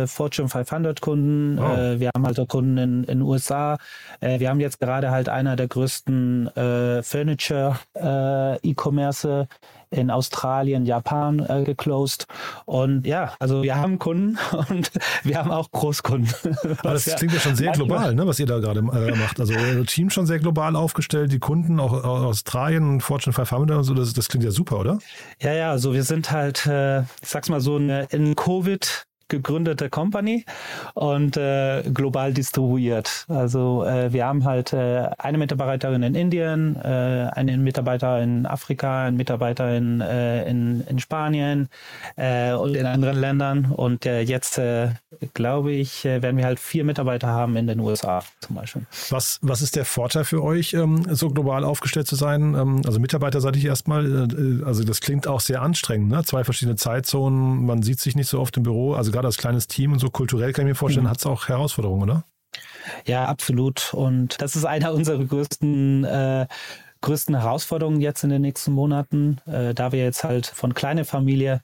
Fortune 0.10 0.48
500 0.48 1.02
Kunden. 1.02 1.60
Oh. 1.60 2.00
Wir 2.00 2.12
haben 2.16 2.26
halt 2.26 2.40
auch 2.40 2.48
Kunden 2.48 2.78
in 2.78 3.04
den 3.04 3.22
USA. 3.22 3.78
wir 4.22 4.50
haben 4.50 4.60
jetzt 4.60 4.80
gerade 4.80 5.12
halt 5.12 5.28
einer 5.28 5.56
der 5.56 5.68
größten 5.68 6.50
Furniture 7.04 7.78
E-Commerce 8.64 9.48
in 9.92 10.10
Australien, 10.10 10.86
Japan 10.86 11.46
äh, 11.48 11.64
geclosed. 11.64 12.26
Und 12.66 13.06
ja, 13.06 13.34
also 13.40 13.62
wir 13.62 13.76
haben 13.76 14.00
Kunden 14.00 14.38
und 14.70 14.90
wir 15.24 15.38
haben 15.38 15.52
auch 15.52 15.70
Großkunden. 15.72 16.34
Aber 16.80 16.94
das 16.94 17.06
klingt 17.18 17.34
ja 17.34 17.40
schon 17.40 17.56
sehr 17.56 17.74
global, 17.74 18.16
ne, 18.16 18.26
was 18.26 18.40
ihr 18.40 18.46
da 18.46 18.60
gerade 18.60 18.80
äh, 18.80 19.16
macht. 19.16 19.40
Also 19.40 19.54
euer 19.54 19.86
Team 19.86 20.10
schon 20.10 20.26
sehr 20.26 20.40
global 20.40 20.76
aufgestellt, 20.76 21.32
die 21.32 21.40
Kunden 21.40 21.80
auch 21.80 21.92
aus 21.92 22.26
Australien, 22.26 23.02
Fortune 23.02 23.34
500 23.34 23.78
und 23.78 23.84
so, 23.84 23.94
das, 23.94 24.14
das 24.14 24.30
klingt 24.30 24.46
ja 24.46 24.52
super, 24.52 24.80
oder? 24.80 25.00
Ja, 25.42 25.54
ja, 25.54 25.72
also 25.72 25.94
wir 25.94 26.04
sind 26.04 26.32
halt, 26.32 26.66
äh, 26.66 27.02
ich 27.02 27.08
sag's 27.30 27.50
mal 27.50 27.62
so, 27.62 27.78
in 27.78 28.36
Covid 28.36 29.06
gegründete 29.32 29.90
Company 29.90 30.46
und 30.94 31.38
äh, 31.38 31.84
global 31.92 32.34
distribuiert. 32.34 33.26
Also 33.30 33.86
äh, 33.86 34.12
wir 34.14 34.26
haben 34.26 34.44
halt 34.44 34.74
äh, 34.74 35.10
eine 35.18 35.38
Mitarbeiterin 35.38 36.04
in 36.04 36.16
Indien, 36.16 36.76
äh, 36.76 37.30
einen 37.34 37.64
Mitarbeiter 37.64 38.22
in 38.22 38.46
Afrika, 38.46 39.06
einen 39.06 39.18
Mitarbeiter 39.18 39.76
in, 39.76 40.02
äh, 40.02 40.48
in, 40.50 40.82
in 40.88 41.00
Spanien 41.00 41.70
äh, 42.18 42.52
und 42.52 42.76
in 42.76 42.86
anderen 42.86 43.20
Ländern. 43.20 43.72
Und 43.72 44.06
äh, 44.06 44.22
jetzt, 44.22 44.58
äh, 44.58 44.90
glaube 45.34 45.72
ich, 45.72 46.06
äh, 46.06 46.22
werden 46.22 46.38
wir 46.38 46.46
halt 46.46 46.60
vier 46.60 46.84
Mitarbeiter 46.84 47.28
haben 47.28 47.56
in 47.56 47.68
den 47.68 47.80
USA 47.80 48.24
zum 48.42 48.58
Beispiel. 48.58 48.84
Was, 49.10 49.40
was 49.42 49.62
ist 49.62 49.76
der 49.78 49.86
Vorteil 49.86 50.26
für 50.26 50.44
euch, 50.44 50.74
ähm, 50.74 51.06
so 51.10 51.30
global 51.30 51.64
aufgestellt 51.64 52.08
zu 52.08 52.16
sein? 52.16 52.54
Ähm, 52.54 52.82
also 52.86 53.00
Mitarbeiter 53.00 53.40
sage 53.40 53.58
ich 53.58 53.66
erstmal, 53.66 54.06
äh, 54.06 54.66
also 54.66 54.84
das 54.84 55.00
klingt 55.00 55.26
auch 55.26 55.40
sehr 55.40 55.62
anstrengend, 55.62 56.10
ne? 56.10 56.24
Zwei 56.26 56.44
verschiedene 56.44 56.76
Zeitzonen, 56.76 57.66
man 57.66 57.82
sieht 57.82 58.00
sich 58.00 58.16
nicht 58.16 58.28
so 58.28 58.40
oft 58.40 58.58
im 58.58 58.64
Büro, 58.64 58.94
also 58.94 59.12
gerade 59.22 59.28
als 59.28 59.38
kleines 59.38 59.68
Team 59.68 59.94
und 59.94 60.00
so 60.00 60.10
kulturell 60.10 60.52
kann 60.52 60.66
ich 60.66 60.72
mir 60.72 60.76
vorstellen, 60.76 61.06
mhm. 61.06 61.12
hat 61.12 61.20
es 61.20 61.26
auch 61.28 61.48
Herausforderungen, 61.48 62.02
oder? 62.02 62.24
Ja, 63.06 63.26
absolut. 63.26 63.94
Und 63.94 64.42
das 64.42 64.56
ist 64.56 64.66
einer 64.66 64.94
unserer 64.94 65.24
größten 65.24 66.04
äh, 66.04 66.48
größten 67.02 67.36
Herausforderungen 67.36 68.00
jetzt 68.00 68.24
in 68.24 68.30
den 68.30 68.42
nächsten 68.42 68.72
Monaten, 68.72 69.40
äh, 69.48 69.74
da 69.74 69.92
wir 69.92 70.04
jetzt 70.04 70.24
halt 70.24 70.46
von 70.46 70.74
kleiner 70.74 71.04
Familie 71.06 71.62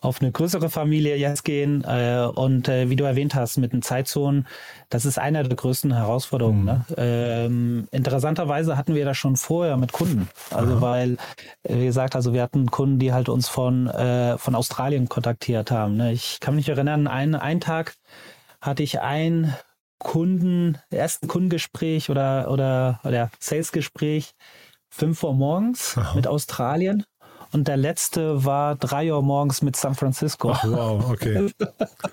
auf 0.00 0.20
eine 0.20 0.32
größere 0.32 0.70
Familie 0.70 1.16
jetzt 1.16 1.44
gehen. 1.44 1.84
Äh, 1.84 2.28
und 2.34 2.68
äh, 2.68 2.90
wie 2.90 2.96
du 2.96 3.04
erwähnt 3.04 3.34
hast, 3.34 3.58
mit 3.58 3.72
den 3.72 3.82
Zeitzonen, 3.82 4.46
das 4.88 5.04
ist 5.04 5.18
eine 5.18 5.42
der 5.42 5.56
größten 5.56 5.92
Herausforderungen. 5.94 6.60
Mhm. 6.60 6.66
Ne? 6.66 6.84
Ähm, 6.96 7.88
interessanterweise 7.90 8.76
hatten 8.76 8.94
wir 8.94 9.04
das 9.04 9.16
schon 9.16 9.36
vorher 9.36 9.76
mit 9.76 9.92
Kunden. 9.92 10.28
Also 10.50 10.74
Aha. 10.74 10.80
weil, 10.80 11.12
äh, 11.62 11.76
wie 11.76 11.86
gesagt, 11.86 12.16
also 12.16 12.32
wir 12.32 12.42
hatten 12.42 12.70
Kunden, 12.70 12.98
die 12.98 13.12
halt 13.12 13.28
uns 13.28 13.48
von, 13.48 13.86
äh, 13.88 14.38
von 14.38 14.54
Australien 14.54 15.08
kontaktiert 15.08 15.70
haben. 15.70 15.96
Ne? 15.96 16.12
Ich 16.12 16.40
kann 16.40 16.56
mich 16.56 16.68
erinnern, 16.68 17.06
einen, 17.06 17.34
einen 17.34 17.60
Tag 17.60 17.94
hatte 18.60 18.82
ich 18.82 19.00
ein 19.00 19.54
Kunden, 19.98 20.78
ersten 20.90 21.28
Kundengespräch 21.28 22.08
oder, 22.08 22.50
oder, 22.50 23.00
oder 23.04 23.30
Salesgespräch, 23.38 24.32
fünf 24.88 25.22
Uhr 25.22 25.34
morgens 25.34 25.96
Aha. 25.98 26.14
mit 26.14 26.26
Australien 26.26 27.04
und 27.52 27.68
der 27.68 27.76
letzte 27.76 28.44
war 28.44 28.76
drei 28.76 29.12
Uhr 29.12 29.22
morgens 29.22 29.62
mit 29.62 29.76
San 29.76 29.94
Francisco. 29.94 30.52
Ach, 30.52 30.64
wow, 30.64 31.10
okay. 31.10 31.50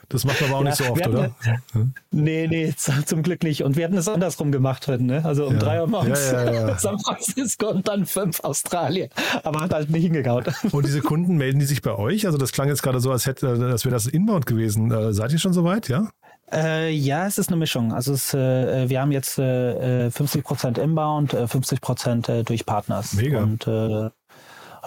Das 0.09 0.25
macht 0.25 0.41
man 0.41 0.49
aber 0.49 0.59
auch 0.59 0.63
ja, 0.63 0.69
nicht 0.69 0.77
so 0.77 0.85
oft, 0.85 1.07
oder? 1.07 1.35
Hm? 1.73 1.93
Nee, 2.11 2.47
nee, 2.47 2.73
zum 2.75 3.23
Glück 3.23 3.43
nicht. 3.43 3.63
Und 3.63 3.75
wir 3.75 3.85
hätten 3.85 3.97
es 3.97 4.07
andersrum 4.07 4.51
gemacht 4.51 4.87
heute, 4.87 5.03
ne? 5.03 5.23
Also 5.23 5.45
um 5.45 5.53
ja. 5.53 5.59
drei 5.59 5.81
Uhr 5.81 5.87
morgens 5.87 6.31
ja, 6.31 6.77
San 6.79 6.99
Francisco 6.99 7.69
und 7.69 7.87
dann 7.87 8.05
fünf 8.05 8.39
Australien. 8.41 9.09
Aber 9.43 9.61
hat 9.61 9.73
halt 9.73 9.89
nicht 9.89 10.03
hingehauen. 10.03 10.45
Und 10.71 10.85
diese 10.85 11.01
Kunden 11.01 11.37
melden 11.37 11.59
die 11.59 11.65
sich 11.65 11.81
bei 11.81 11.95
euch? 11.95 12.25
Also 12.25 12.37
das 12.37 12.51
klang 12.51 12.67
jetzt 12.67 12.81
gerade 12.81 12.99
so, 12.99 13.11
als 13.11 13.25
hätte, 13.25 13.49
als 13.49 13.85
wäre 13.85 13.93
das 13.93 14.07
Inbound 14.07 14.45
gewesen. 14.45 14.91
Äh, 14.91 15.13
seid 15.13 15.31
ihr 15.31 15.39
schon 15.39 15.53
soweit, 15.53 15.87
ja? 15.87 16.09
Äh, 16.51 16.91
ja, 16.91 17.27
es 17.27 17.37
ist 17.37 17.49
eine 17.49 17.57
Mischung. 17.57 17.93
Also 17.93 18.13
es, 18.13 18.33
äh, 18.33 18.89
wir 18.89 19.01
haben 19.01 19.11
jetzt 19.11 19.37
äh, 19.37 20.07
50% 20.07 20.79
Inbound, 20.79 21.33
50% 21.33 22.31
äh, 22.31 22.43
durch 22.43 22.65
Partners. 22.65 23.13
Mega. 23.13 23.43
Und 23.43 23.67
äh, 23.67 24.09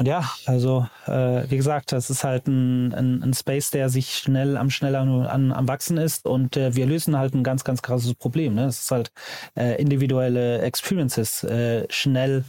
und 0.00 0.06
ja, 0.06 0.30
also 0.46 0.88
äh, 1.06 1.42
wie 1.50 1.58
gesagt, 1.58 1.92
das 1.92 2.08
ist 2.08 2.24
halt 2.24 2.48
ein, 2.48 2.94
ein, 2.94 3.22
ein, 3.22 3.34
Space, 3.34 3.70
der 3.70 3.90
sich 3.90 4.16
schnell 4.16 4.56
am 4.56 4.70
schneller 4.70 5.00
an, 5.00 5.52
am 5.52 5.68
wachsen 5.68 5.98
ist 5.98 6.24
und 6.24 6.56
äh, 6.56 6.74
wir 6.74 6.86
lösen 6.86 7.18
halt 7.18 7.34
ein 7.34 7.44
ganz, 7.44 7.64
ganz 7.64 7.82
krasses 7.82 8.14
Problem. 8.14 8.54
Ne? 8.54 8.64
Es 8.64 8.80
ist 8.80 8.90
halt 8.90 9.12
äh, 9.58 9.78
individuelle 9.78 10.62
Experiences 10.62 11.44
äh, 11.44 11.86
schnell 11.90 12.44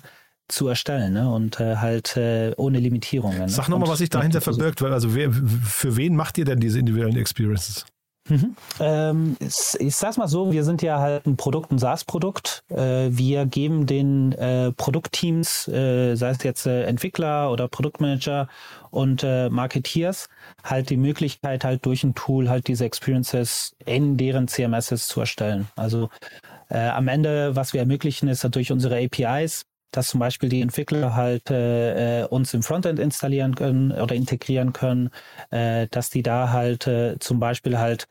zu 0.47 0.69
erstellen 0.69 1.11
ne? 1.11 1.29
und 1.29 1.59
äh, 1.59 1.75
halt 1.75 2.15
äh, 2.15 2.53
ohne 2.55 2.79
Limitierungen. 2.79 3.39
Ne? 3.39 3.49
Sag 3.49 3.67
nochmal, 3.67 3.89
was 3.89 3.97
sich 3.97 4.09
dahinter 4.09 4.39
verbirgt, 4.39 4.81
weil 4.81 4.93
also 4.93 5.13
wer, 5.13 5.33
für 5.33 5.97
wen 5.97 6.15
macht 6.15 6.37
ihr 6.37 6.45
denn 6.45 6.61
diese 6.61 6.79
individuellen 6.79 7.17
Experiences? 7.17 7.85
Mhm. 8.31 8.55
Ähm, 8.79 9.35
ich 9.41 9.95
sag's 9.95 10.15
mal 10.15 10.29
so, 10.29 10.53
wir 10.53 10.63
sind 10.63 10.81
ja 10.81 10.99
halt 10.99 11.25
ein 11.25 11.35
Produkt, 11.35 11.69
ein 11.71 11.79
SaaS-Produkt. 11.79 12.63
Äh, 12.69 13.09
wir 13.09 13.45
geben 13.45 13.85
den 13.85 14.31
äh, 14.31 14.71
Produktteams, 14.71 15.67
äh, 15.67 16.15
sei 16.15 16.29
es 16.29 16.41
jetzt 16.43 16.65
äh, 16.65 16.83
Entwickler 16.83 17.51
oder 17.51 17.67
Produktmanager 17.67 18.47
und 18.89 19.23
äh, 19.23 19.49
Marketeers, 19.49 20.29
halt 20.63 20.89
die 20.89 20.97
Möglichkeit, 20.97 21.65
halt 21.65 21.85
durch 21.85 22.05
ein 22.05 22.15
Tool 22.15 22.47
halt 22.49 22.69
diese 22.69 22.85
Experiences 22.85 23.75
in 23.85 24.15
deren 24.15 24.47
CMSs 24.47 25.07
zu 25.07 25.19
erstellen. 25.19 25.67
Also 25.75 26.09
äh, 26.69 26.87
am 26.87 27.09
Ende, 27.09 27.53
was 27.57 27.73
wir 27.73 27.81
ermöglichen, 27.81 28.29
ist 28.29 28.47
durch 28.55 28.71
unsere 28.71 28.95
APIs 29.03 29.65
dass 29.91 30.09
zum 30.09 30.19
Beispiel 30.19 30.49
die 30.49 30.61
Entwickler 30.61 31.15
halt 31.15 31.49
äh, 31.51 32.25
uns 32.29 32.53
im 32.53 32.63
Frontend 32.63 32.99
installieren 32.99 33.55
können 33.55 33.91
oder 33.91 34.15
integrieren 34.15 34.73
können, 34.73 35.09
äh, 35.49 35.87
dass 35.91 36.09
die 36.09 36.23
da 36.23 36.51
halt 36.51 36.87
äh, 36.87 37.17
zum 37.19 37.39
Beispiel 37.39 37.77
halt 37.77 38.07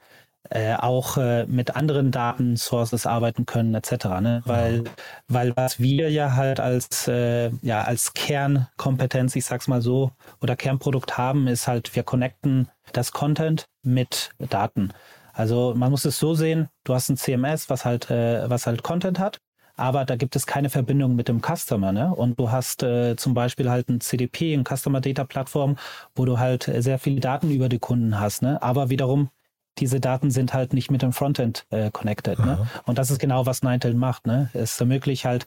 äh, 0.49 0.75
auch 0.75 1.17
äh, 1.17 1.47
mit 1.47 1.77
anderen 1.77 2.11
Datensources 2.11 3.07
arbeiten 3.07 3.47
können 3.47 3.75
etc. 3.75 4.07
Ne? 4.21 4.43
Weil, 4.47 4.85
weil 5.29 5.57
was 5.57 5.79
wir 5.81 6.11
ja 6.11 6.35
halt 6.35 6.61
als 6.61 7.09
äh, 7.09 7.51
ja 7.63 7.83
als 7.83 8.15
Kernkompetenz, 8.15 9.37
ich 9.37 9.45
sag's 9.45 9.69
mal 9.69 9.83
so, 9.83 10.13
oder 10.41 10.57
Kernprodukt 10.57 11.19
haben, 11.19 11.47
ist 11.47 11.69
halt 11.69 11.95
wir 11.95 12.03
connecten 12.03 12.69
das 12.93 13.13
Content 13.13 13.67
mit 13.83 14.31
Daten. 14.39 14.93
Also 15.33 15.75
man 15.77 15.91
muss 15.91 16.05
es 16.05 16.19
so 16.19 16.35
sehen: 16.35 16.69
Du 16.85 16.95
hast 16.95 17.09
ein 17.11 17.17
CMS, 17.17 17.71
was 17.71 17.85
halt 17.85 18.11
äh, 18.11 18.49
was 18.49 18.67
halt 18.67 18.83
Content 18.83 19.19
hat 19.19 19.41
aber 19.81 20.05
da 20.05 20.17
gibt 20.17 20.37
es 20.37 20.47
keine 20.47 20.71
Verbindung 20.71 21.17
mit 21.17 21.29
dem 21.29 21.41
Customer. 21.41 21.93
Ne? 21.93 22.15
Und 22.15 22.39
du 22.39 22.51
hast 22.51 22.83
äh, 22.83 23.17
zum 23.17 23.35
Beispiel 23.35 23.71
halt 23.71 23.89
ein 23.89 24.01
CDP, 24.01 24.55
ein 24.55 24.65
Customer 24.65 25.01
Data 25.01 25.25
Plattform, 25.25 25.77
wo 26.15 26.25
du 26.25 26.39
halt 26.39 26.71
sehr 26.79 26.99
viele 26.99 27.21
Daten 27.21 27.51
über 27.51 27.69
die 27.69 27.79
Kunden 27.79 28.21
hast. 28.21 28.43
Ne? 28.43 28.63
Aber 28.63 28.91
wiederum, 28.91 29.31
diese 29.79 29.99
Daten 29.99 30.31
sind 30.31 30.53
halt 30.53 30.75
nicht 30.75 30.91
mit 30.91 31.03
dem 31.03 31.13
Frontend 31.13 31.67
äh, 31.71 31.91
connected. 31.91 32.39
Ne? 32.39 32.69
Und 32.85 32.99
das 32.99 33.11
ist 33.11 33.19
genau, 33.19 33.47
was 33.47 33.63
Nintel 33.63 33.95
macht. 33.95 34.27
Ne? 34.27 34.51
Es 34.53 34.79
ermöglicht 34.79 35.25
halt 35.25 35.47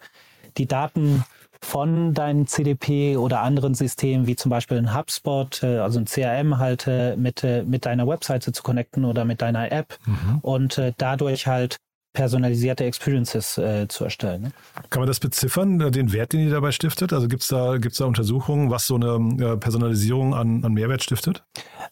die 0.57 0.65
Daten 0.65 1.23
von 1.63 2.13
deinem 2.13 2.45
CDP 2.45 3.17
oder 3.17 3.41
anderen 3.41 3.73
Systemen, 3.73 4.27
wie 4.27 4.35
zum 4.35 4.49
Beispiel 4.49 4.77
ein 4.77 4.95
HubSpot, 4.95 5.63
äh, 5.63 5.77
also 5.77 5.99
ein 5.99 6.05
CRM 6.05 6.57
halt 6.57 6.87
äh, 6.87 7.15
mit, 7.15 7.43
äh, 7.43 7.63
mit 7.63 7.85
deiner 7.85 8.07
Webseite 8.07 8.51
zu 8.51 8.63
connecten 8.63 9.05
oder 9.05 9.25
mit 9.25 9.41
deiner 9.41 9.71
App 9.71 9.97
mhm. 10.05 10.39
und 10.41 10.81
dadurch 10.97 11.47
halt 11.47 11.77
personalisierte 12.13 12.85
Experiences 12.85 13.57
äh, 13.57 13.87
zu 13.87 14.03
erstellen. 14.03 14.43
Ne? 14.43 14.51
Kann 14.89 15.01
man 15.01 15.07
das 15.07 15.19
beziffern, 15.19 15.81
äh, 15.81 15.91
den 15.91 16.13
Wert, 16.13 16.33
den 16.33 16.41
ihr 16.41 16.51
dabei 16.51 16.71
stiftet? 16.71 17.11
Also 17.11 17.27
gibt 17.27 17.41
es 17.41 17.49
da, 17.49 17.77
gibt's 17.77 17.97
da 17.97 18.05
Untersuchungen, 18.05 18.69
was 18.69 18.87
so 18.87 18.95
eine 18.95 19.15
äh, 19.43 19.57
Personalisierung 19.57 20.33
an, 20.33 20.63
an 20.63 20.73
Mehrwert 20.73 21.03
stiftet? 21.03 21.43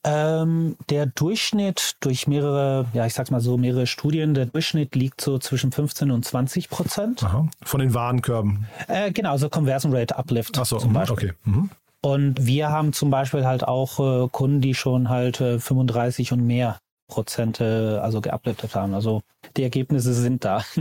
Ähm, 0.04 0.78
der 0.90 1.08
Durchschnitt 1.08 1.96
durch 2.00 2.28
mehrere, 2.28 2.86
ja 2.94 3.06
ich 3.06 3.14
sag's 3.14 3.32
mal 3.32 3.42
so, 3.42 3.58
mehrere 3.58 3.88
Studien, 3.88 4.34
der 4.34 4.46
Durchschnitt 4.46 4.96
liegt 4.96 5.22
so 5.22 5.40
zwischen 5.40 5.72
15 5.72 6.12
und 6.12 6.24
20 6.24 6.70
Prozent. 6.70 7.24
Aha. 7.24 7.48
Von 7.64 7.80
den 7.80 7.94
Warenkörben? 7.94 8.68
Äh, 8.88 9.12
genau, 9.12 9.38
so 9.38 9.50
Conversion 9.50 9.94
Rate 9.94 10.18
Uplift 10.18 10.58
Ach 10.58 10.66
so, 10.66 10.78
zum 10.78 10.92
mhm, 10.92 10.94
Beispiel. 10.94 11.14
okay. 11.14 11.32
Mhm. 11.46 11.70
Und 12.04 12.48
wir 12.48 12.70
haben 12.70 12.94
zum 12.94 13.12
Beispiel 13.12 13.46
halt 13.46 13.64
auch 13.64 14.00
äh, 14.26 14.28
Kunden, 14.30 14.62
die 14.62 14.74
schon 14.74 15.10
halt 15.10 15.40
äh, 15.40 15.60
35 15.60 16.32
und 16.32 16.46
mehr 16.46 16.80
Prozente 17.12 18.00
also 18.02 18.22
geupdatet 18.22 18.74
haben. 18.74 18.96
Also 18.96 19.22
die 19.56 19.64
Ergebnisse 19.64 20.14
sind 20.14 20.44
da. 20.44 20.64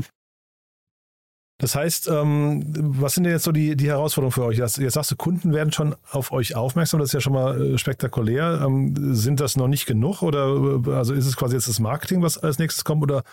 Das 1.62 1.75
heißt, 1.75 2.08
ähm, 2.08 2.64
was 2.75 3.12
sind 3.12 3.25
denn 3.25 3.34
jetzt 3.34 3.44
so 3.44 3.52
die, 3.52 3.76
die 3.76 3.88
Herausforderungen 3.88 4.32
für 4.32 4.44
euch? 4.46 4.56
Jetzt, 4.56 4.78
jetzt 4.78 4.94
sagst 4.94 5.10
du, 5.10 5.16
Kunden 5.16 5.52
werden 5.52 5.72
schon 5.72 5.94
auf 6.10 6.32
euch 6.32 6.56
aufmerksam, 6.56 7.00
das 7.00 7.10
ist 7.10 7.12
ja 7.12 7.20
schon 7.20 7.34
mal 7.34 7.60
äh, 7.60 7.76
spektakulär. 7.76 8.62
Ähm, 8.64 9.14
sind 9.14 9.40
das 9.40 9.58
noch 9.58 9.68
nicht 9.68 9.84
genug 9.84 10.22
oder 10.22 10.80
äh, 10.87 10.90
also 10.92 11.12
ist 11.12 11.26
es 11.26 11.37
quasi 11.37 11.56
jetzt 11.56 11.68
das 11.68 11.78
Marketing, 11.78 12.22
was 12.22 12.38
als 12.38 12.58
nächstes 12.58 12.84
kommt 12.84 13.02
oder 13.02 13.25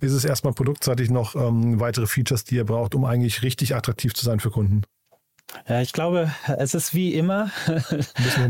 ist 0.00 0.12
es 0.12 0.24
erstmal 0.24 0.54
produktseitig 0.54 1.10
noch 1.10 1.34
ähm, 1.34 1.78
weitere 1.78 2.06
Features, 2.06 2.44
die 2.44 2.54
ihr 2.54 2.64
braucht, 2.64 2.94
um 2.94 3.04
eigentlich 3.04 3.42
richtig 3.42 3.76
attraktiv 3.76 4.14
zu 4.14 4.24
sein 4.24 4.40
für 4.40 4.50
Kunden? 4.50 4.80
Ja, 5.68 5.80
ich 5.80 5.92
glaube, 5.92 6.30
es 6.58 6.74
ist 6.74 6.94
wie 6.94 7.14
immer 7.14 7.50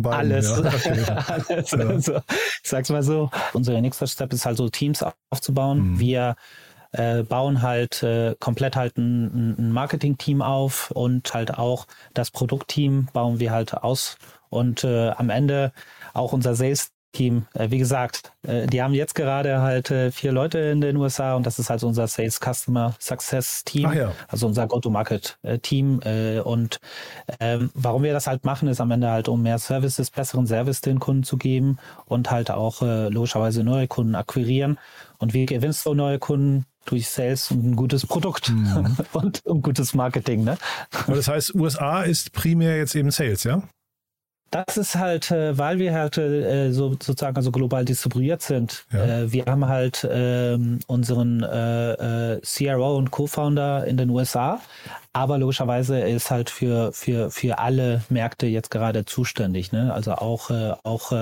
beiden, 0.00 0.06
alles. 0.06 0.48
Ja. 0.48 1.24
alles. 1.48 1.70
Ja. 1.70 1.78
Also, 1.78 2.16
ich 2.62 2.70
sag's 2.70 2.90
mal 2.90 3.02
so, 3.02 3.30
unser 3.52 3.80
nächster 3.80 4.06
Step 4.06 4.32
ist 4.32 4.46
halt 4.46 4.56
so 4.56 4.68
Teams 4.68 5.04
aufzubauen. 5.30 5.92
Mhm. 5.92 5.98
Wir 6.00 6.36
äh, 6.92 7.22
bauen 7.22 7.62
halt 7.62 8.02
äh, 8.02 8.36
komplett 8.38 8.76
halt 8.76 8.96
ein, 8.96 9.56
ein 9.58 9.72
Marketing-Team 9.72 10.42
auf 10.42 10.90
und 10.92 11.32
halt 11.34 11.58
auch 11.58 11.86
das 12.14 12.30
Produktteam 12.30 13.08
bauen 13.12 13.40
wir 13.40 13.50
halt 13.50 13.74
aus. 13.74 14.16
Und 14.48 14.84
äh, 14.84 15.10
am 15.10 15.30
Ende 15.30 15.72
auch 16.12 16.32
unser 16.32 16.54
Sales 16.54 16.92
Team. 17.14 17.46
Äh, 17.54 17.70
wie 17.70 17.78
gesagt, 17.78 18.32
äh, 18.46 18.66
die 18.66 18.82
haben 18.82 18.92
jetzt 18.92 19.14
gerade 19.14 19.62
halt 19.62 19.90
äh, 19.90 20.10
vier 20.10 20.32
Leute 20.32 20.58
in 20.58 20.80
den 20.80 20.96
USA 20.96 21.34
und 21.34 21.46
das 21.46 21.58
ist 21.58 21.70
halt 21.70 21.82
unser 21.82 22.06
Sales 22.06 22.38
Customer 22.40 22.94
Success 23.00 23.64
Team, 23.64 23.92
ja. 23.92 24.12
also 24.28 24.46
unser 24.46 24.66
Go-to-Market 24.66 25.38
Team. 25.62 26.00
Und 26.44 26.80
ähm, 27.40 27.70
warum 27.74 28.02
wir 28.02 28.12
das 28.12 28.26
halt 28.26 28.44
machen, 28.44 28.68
ist 28.68 28.80
am 28.80 28.90
Ende 28.90 29.10
halt, 29.10 29.28
um 29.28 29.42
mehr 29.42 29.58
Services, 29.58 30.10
besseren 30.10 30.46
Service 30.46 30.80
den 30.80 31.00
Kunden 31.00 31.22
zu 31.22 31.36
geben 31.36 31.78
und 32.06 32.30
halt 32.30 32.50
auch 32.50 32.82
logischerweise 32.82 33.64
neue 33.64 33.86
Kunden 33.86 34.14
akquirieren. 34.14 34.78
Und 35.18 35.32
wie 35.32 35.46
gewinnst 35.46 35.86
du 35.86 35.94
neue 35.94 36.18
Kunden? 36.18 36.66
durch 36.86 37.08
Sales 37.08 37.50
und 37.50 37.64
ein 37.64 37.76
gutes 37.76 38.06
Produkt 38.06 38.50
mhm. 38.50 38.96
und, 39.12 39.44
und 39.46 39.62
gutes 39.62 39.94
Marketing. 39.94 40.44
Ne? 40.44 40.58
Aber 41.06 41.16
das 41.16 41.28
heißt, 41.28 41.54
USA 41.54 42.02
ist 42.02 42.32
primär 42.32 42.76
jetzt 42.76 42.94
eben 42.94 43.10
Sales, 43.10 43.44
ja? 43.44 43.62
Das 44.50 44.76
ist 44.76 44.94
halt, 44.94 45.32
äh, 45.32 45.58
weil 45.58 45.80
wir 45.80 45.94
halt 45.94 46.16
äh, 46.16 46.70
so 46.70 46.90
sozusagen 46.92 47.36
also 47.36 47.50
global 47.50 47.84
distribuiert 47.84 48.40
sind. 48.40 48.86
Ja. 48.92 49.04
Äh, 49.04 49.32
wir 49.32 49.46
haben 49.46 49.66
halt 49.66 50.06
ähm, 50.08 50.78
unseren 50.86 51.40
CRO 51.40 52.96
und 52.96 53.10
Co-Founder 53.10 53.84
in 53.86 53.96
den 53.96 54.10
USA, 54.10 54.60
aber 55.12 55.38
logischerweise 55.38 55.98
ist 56.00 56.30
halt 56.30 56.50
für 56.50 56.92
für 56.92 57.30
für 57.30 57.58
alle 57.58 58.02
Märkte 58.10 58.46
jetzt 58.46 58.70
gerade 58.70 59.04
zuständig. 59.04 59.72
Ne? 59.72 59.92
Also 59.92 60.12
auch 60.12 60.50
auch 60.84 61.12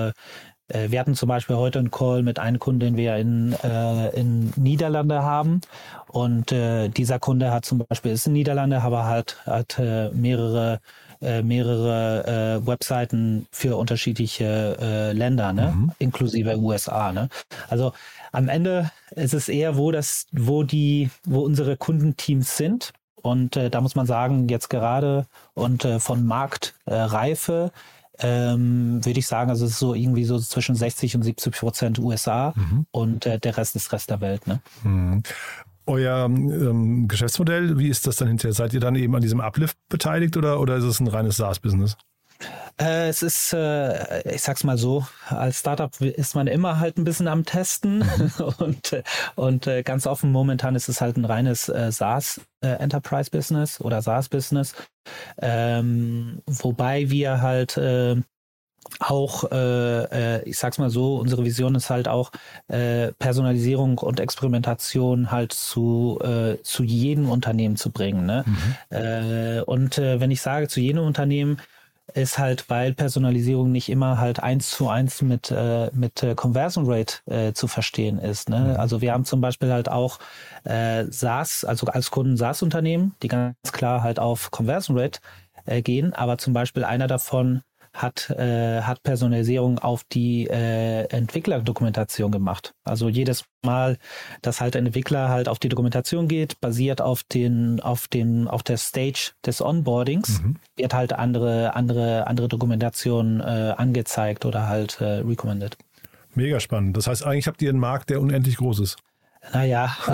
wir 0.89 0.99
hatten 0.99 1.15
zum 1.15 1.29
Beispiel 1.29 1.55
heute 1.55 1.79
einen 1.79 1.91
Call 1.91 2.23
mit 2.23 2.39
einem 2.39 2.59
Kunden, 2.59 2.79
den 2.79 2.97
wir 2.97 3.17
in, 3.17 3.53
äh, 3.63 4.09
in 4.19 4.51
Niederlande 4.55 5.23
haben. 5.23 5.61
Und 6.07 6.51
äh, 6.51 6.89
dieser 6.89 7.19
Kunde 7.19 7.51
hat 7.51 7.65
zum 7.65 7.79
Beispiel, 7.79 8.11
ist 8.11 8.27
in 8.27 8.33
Niederlande, 8.33 8.81
aber 8.81 9.05
hat, 9.05 9.37
hat 9.45 9.79
äh, 9.79 10.09
mehrere 10.11 10.79
äh, 11.21 11.41
mehrere 11.41 12.59
äh, 12.61 12.67
Webseiten 12.67 13.47
für 13.49 13.77
unterschiedliche 13.77 14.77
äh, 14.81 15.11
Länder, 15.13 15.53
ne? 15.53 15.73
Mhm. 15.73 15.91
inklusive 15.99 16.57
USA. 16.57 17.13
Ne? 17.13 17.29
Also 17.69 17.93
am 18.33 18.49
Ende 18.49 18.91
ist 19.11 19.33
es 19.33 19.47
eher, 19.47 19.77
wo 19.77 19.91
das, 19.91 20.25
wo 20.33 20.63
die, 20.63 21.11
wo 21.23 21.39
unsere 21.39 21.77
Kundenteams 21.77 22.57
sind 22.57 22.91
Und 23.23 23.55
äh, 23.55 23.69
da 23.69 23.79
muss 23.79 23.95
man 23.95 24.05
sagen, 24.05 24.49
jetzt 24.49 24.69
gerade 24.69 25.25
und 25.53 25.85
äh, 25.85 25.99
von 25.99 26.25
Marktreife 26.25 27.71
ähm, 28.19 29.03
würde 29.03 29.19
ich 29.19 29.27
sagen, 29.27 29.49
also 29.49 29.65
es 29.65 29.71
ist 29.71 29.79
so 29.79 29.93
irgendwie 29.93 30.23
so 30.25 30.39
zwischen 30.39 30.75
60 30.75 31.15
und 31.15 31.23
70 31.23 31.55
Prozent 31.55 31.99
USA 31.99 32.53
mhm. 32.55 32.85
und 32.91 33.25
äh, 33.25 33.39
der 33.39 33.57
Rest 33.57 33.75
ist 33.75 33.91
Rest 33.91 34.09
der 34.09 34.21
Welt. 34.21 34.45
Ne? 34.47 34.61
Mhm. 34.83 35.23
Euer 35.85 36.25
ähm, 36.25 37.07
Geschäftsmodell, 37.07 37.77
wie 37.77 37.89
ist 37.89 38.07
das 38.07 38.17
dann 38.17 38.29
hinterher? 38.29 38.53
Seid 38.53 38.73
ihr 38.73 38.79
dann 38.79 38.95
eben 38.95 39.15
an 39.15 39.21
diesem 39.21 39.41
Uplift 39.41 39.77
beteiligt 39.89 40.37
oder, 40.37 40.59
oder 40.59 40.77
ist 40.77 40.85
es 40.85 40.99
ein 40.99 41.07
reines 41.07 41.37
SaaS-Business? 41.37 41.97
Äh, 42.79 43.09
es 43.09 43.21
ist, 43.21 43.53
äh, 43.53 44.33
ich 44.33 44.41
sag's 44.41 44.63
mal 44.63 44.77
so, 44.77 45.05
als 45.29 45.59
Startup 45.59 45.93
ist 46.01 46.35
man 46.35 46.47
immer 46.47 46.79
halt 46.79 46.97
ein 46.97 47.03
bisschen 47.03 47.27
am 47.27 47.45
Testen 47.45 47.99
mhm. 47.99 48.31
und, 48.57 49.03
und 49.35 49.67
äh, 49.67 49.83
ganz 49.83 50.07
offen 50.07 50.31
momentan 50.31 50.75
ist 50.75 50.89
es 50.89 50.99
halt 50.99 51.17
ein 51.17 51.25
reines 51.25 51.69
äh, 51.69 51.91
SaaS 51.91 52.41
äh, 52.61 52.69
Enterprise 52.69 53.29
Business 53.29 53.79
oder 53.79 54.01
SaaS 54.01 54.27
Business, 54.27 54.73
ähm, 55.39 56.41
wobei 56.47 57.11
wir 57.11 57.41
halt 57.41 57.77
äh, 57.77 58.15
auch, 58.99 59.49
äh, 59.51 60.43
ich 60.43 60.57
sag's 60.57 60.77
mal 60.77 60.89
so, 60.89 61.17
unsere 61.17 61.45
Vision 61.45 61.75
ist 61.75 61.89
halt 61.89 62.07
auch 62.07 62.31
äh, 62.67 63.11
Personalisierung 63.13 63.97
und 63.99 64.19
Experimentation 64.19 65.31
halt 65.31 65.53
zu, 65.53 66.19
äh, 66.21 66.61
zu 66.63 66.83
jedem 66.83 67.29
Unternehmen 67.29 67.77
zu 67.77 67.91
bringen. 67.91 68.25
Ne? 68.25 68.43
Mhm. 68.45 69.63
Und 69.65 69.97
wenn 69.97 70.31
ich 70.31 70.41
sage 70.41 70.67
zu 70.67 70.79
jedem 70.79 71.03
Unternehmen, 71.03 71.57
ist 72.13 72.37
halt, 72.37 72.69
weil 72.69 72.93
Personalisierung 72.93 73.71
nicht 73.71 73.89
immer 73.89 74.19
halt 74.19 74.41
eins 74.41 74.69
zu 74.71 74.89
eins 74.89 75.21
mit, 75.21 75.51
äh, 75.51 75.89
mit 75.93 76.21
äh, 76.21 76.35
Conversion 76.35 76.85
Rate 76.87 77.17
äh, 77.25 77.53
zu 77.53 77.67
verstehen 77.67 78.19
ist. 78.19 78.49
Ne? 78.49 78.59
Mhm. 78.59 78.79
Also 78.79 79.01
wir 79.01 79.13
haben 79.13 79.25
zum 79.25 79.41
Beispiel 79.41 79.71
halt 79.71 79.89
auch 79.89 80.19
äh, 80.63 81.05
SaaS, 81.09 81.63
also 81.63 81.87
als 81.87 82.11
Kunden 82.11 82.37
SaaS-Unternehmen, 82.37 83.15
die 83.23 83.29
ganz 83.29 83.55
klar 83.71 84.03
halt 84.03 84.19
auf 84.19 84.51
Conversion 84.51 84.97
Rate 84.97 85.19
äh, 85.65 85.81
gehen, 85.81 86.13
aber 86.13 86.37
zum 86.37 86.53
Beispiel 86.53 86.83
einer 86.83 87.07
davon 87.07 87.61
hat, 87.93 88.29
äh, 88.31 88.81
hat 88.81 89.03
Personalisierung 89.03 89.79
auf 89.79 90.03
die 90.03 90.47
äh, 90.47 91.05
Entwicklerdokumentation 91.05 92.31
gemacht. 92.31 92.73
Also 92.83 93.07
jedes 93.07 93.45
Mal, 93.63 93.97
dass 94.41 94.59
halt 94.59 94.75
ein 94.75 94.87
Entwickler 94.87 95.29
halt 95.29 95.47
auf 95.47 95.59
die 95.59 95.69
Dokumentation 95.69 96.27
geht, 96.27 96.59
basiert 96.59 97.01
auf 97.01 97.23
den, 97.23 97.79
auf 97.79 98.07
dem, 98.07 98.47
auf 98.47 98.63
der 98.63 98.77
Stage 98.77 99.31
des 99.45 99.61
Onboardings, 99.61 100.41
mhm. 100.41 100.57
wird 100.75 100.93
halt 100.93 101.13
andere, 101.13 101.75
andere, 101.75 102.27
andere 102.27 102.47
Dokumentation 102.47 103.39
äh, 103.39 103.73
angezeigt 103.77 104.45
oder 104.45 104.67
halt 104.67 104.99
äh, 104.99 105.19
recommended. 105.19 105.77
Mega 106.33 106.59
spannend. 106.59 106.97
Das 106.97 107.07
heißt, 107.07 107.23
eigentlich 107.23 107.47
habt 107.47 107.61
ihr 107.61 107.69
einen 107.69 107.79
Markt, 107.79 108.09
der 108.09 108.19
unendlich 108.19 108.57
groß 108.57 108.79
ist. 108.79 108.97
Naja. 109.53 109.95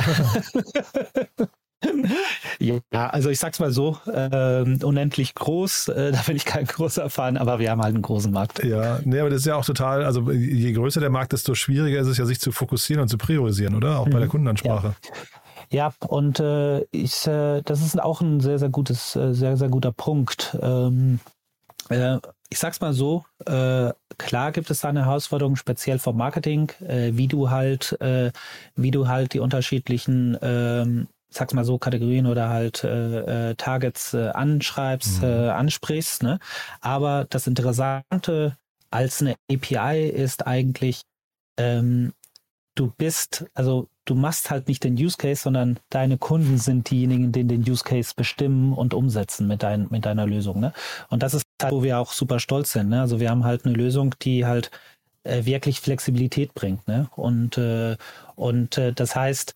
ja, 2.60 2.80
also 2.92 3.30
ich 3.30 3.40
sag's 3.40 3.60
mal 3.60 3.72
so, 3.72 3.98
äh, 4.06 4.64
unendlich 4.84 5.36
groß, 5.36 5.90
äh, 5.90 6.12
da 6.12 6.22
bin 6.26 6.36
ich 6.36 6.46
kein 6.46 6.66
großer 6.66 7.10
Fan, 7.10 7.38
aber 7.38 7.60
wir 7.60 7.72
haben 7.72 7.82
halt 7.82 7.96
einen 7.96 8.04
großen 8.04 8.32
Markt. 8.32 8.64
Ja, 8.64 9.00
nee, 9.04 9.20
aber 9.20 9.30
das 9.30 9.40
ist 9.40 9.46
ja 9.46 9.56
auch 9.56 9.66
total, 9.66 10.04
also 10.04 10.30
je 10.32 10.72
größer 10.74 11.00
der 11.00 11.10
Markt, 11.10 11.34
desto 11.34 11.56
schwieriger 11.56 12.00
ist 12.00 12.08
es 12.08 12.18
ja, 12.18 12.26
sich 12.26 12.40
zu 12.40 12.52
fokussieren 12.52 13.02
und 13.02 13.08
zu 13.08 13.18
priorisieren, 13.18 13.76
oder? 13.76 14.00
Auch 14.00 14.08
mhm. 14.08 14.12
bei 14.12 14.20
der 14.20 14.28
mhm. 14.28 14.32
Kundenansprache. 14.32 14.96
Ja. 15.04 15.14
Ja, 15.72 15.94
und 16.08 16.40
äh, 16.40 16.82
ich, 16.92 17.28
äh, 17.28 17.62
das 17.62 17.82
ist 17.82 18.02
auch 18.02 18.22
ein 18.22 18.40
sehr, 18.40 18.58
sehr 18.58 18.70
gutes, 18.70 19.16
äh, 19.16 19.34
sehr, 19.34 19.56
sehr 19.56 19.70
guter 19.70 19.92
Punkt. 19.92 20.58
Ähm, 20.60 21.20
äh, 21.90 22.18
ich 22.50 22.58
sag's 22.58 22.82
mal 22.82 22.94
so, 22.94 23.24
äh, 23.46 23.92
klar 24.18 24.52
gibt 24.52 24.72
es 24.72 24.82
da 24.82 24.90
eine 24.90 25.06
Herausforderung, 25.06 25.56
speziell 25.56 26.00
vom 26.00 26.18
Marketing, 26.18 26.72
wie 26.80 27.28
du 27.28 27.52
halt, 27.52 27.96
äh, 28.02 28.32
wie 28.76 28.90
du 28.90 29.08
halt 29.08 29.34
die 29.34 29.40
unterschiedlichen 29.40 30.36
ähm, 30.42 31.08
sag's 31.30 31.54
mal 31.54 31.64
so, 31.66 31.78
Kategorien 31.78 32.26
oder 32.26 32.50
halt 32.50 32.84
äh, 32.84 33.50
äh, 33.50 33.56
Targets 33.56 34.14
äh, 34.14 34.30
anschreibst, 34.30 35.22
mhm. 35.22 35.28
äh, 35.28 35.50
ansprichst. 35.50 36.24
Ne? 36.24 36.40
Aber 36.82 37.26
das 37.30 37.48
Interessante 37.48 38.58
als 38.92 39.22
eine 39.22 39.36
API 39.52 40.10
ist 40.10 40.48
eigentlich, 40.48 41.02
ähm, 41.58 42.14
du 42.76 42.92
bist, 42.98 43.46
also 43.54 43.88
du 44.06 44.16
machst 44.16 44.50
halt 44.50 44.68
nicht 44.68 44.84
den 44.84 44.96
Use 44.96 45.18
Case, 45.18 45.44
sondern 45.44 45.80
deine 45.90 46.18
Kunden 46.18 46.58
sind 46.58 46.90
diejenigen, 46.90 47.32
die 47.32 47.44
den 47.44 47.62
Use 47.62 47.84
Case 47.84 48.14
bestimmen 48.16 48.74
und 48.74 48.94
umsetzen 48.94 49.48
mit, 49.48 49.62
dein, 49.62 49.88
mit 49.92 50.06
deiner 50.06 50.26
Lösung. 50.26 50.60
Ne? 50.60 50.74
Und 51.10 51.22
das 51.22 51.36
ist 51.36 51.44
halt, 51.62 51.72
wo 51.72 51.84
wir 51.84 52.00
auch 52.00 52.12
super 52.12 52.40
stolz 52.40 52.72
sind. 52.72 52.90
Ne? 52.90 53.02
Also 53.02 53.20
wir 53.20 53.30
haben 53.30 53.44
halt 53.44 53.66
eine 53.66 53.76
Lösung, 53.76 54.16
die 54.22 54.46
halt 54.46 54.72
äh, 55.24 55.46
wirklich 55.46 55.80
Flexibilität 55.80 56.56
bringt. 56.56 56.88
Ne? 56.88 57.08
Und, 57.16 57.58
äh, 57.60 57.98
und 58.36 58.78
äh, 58.80 58.94
das 58.94 59.16
heißt, 59.16 59.54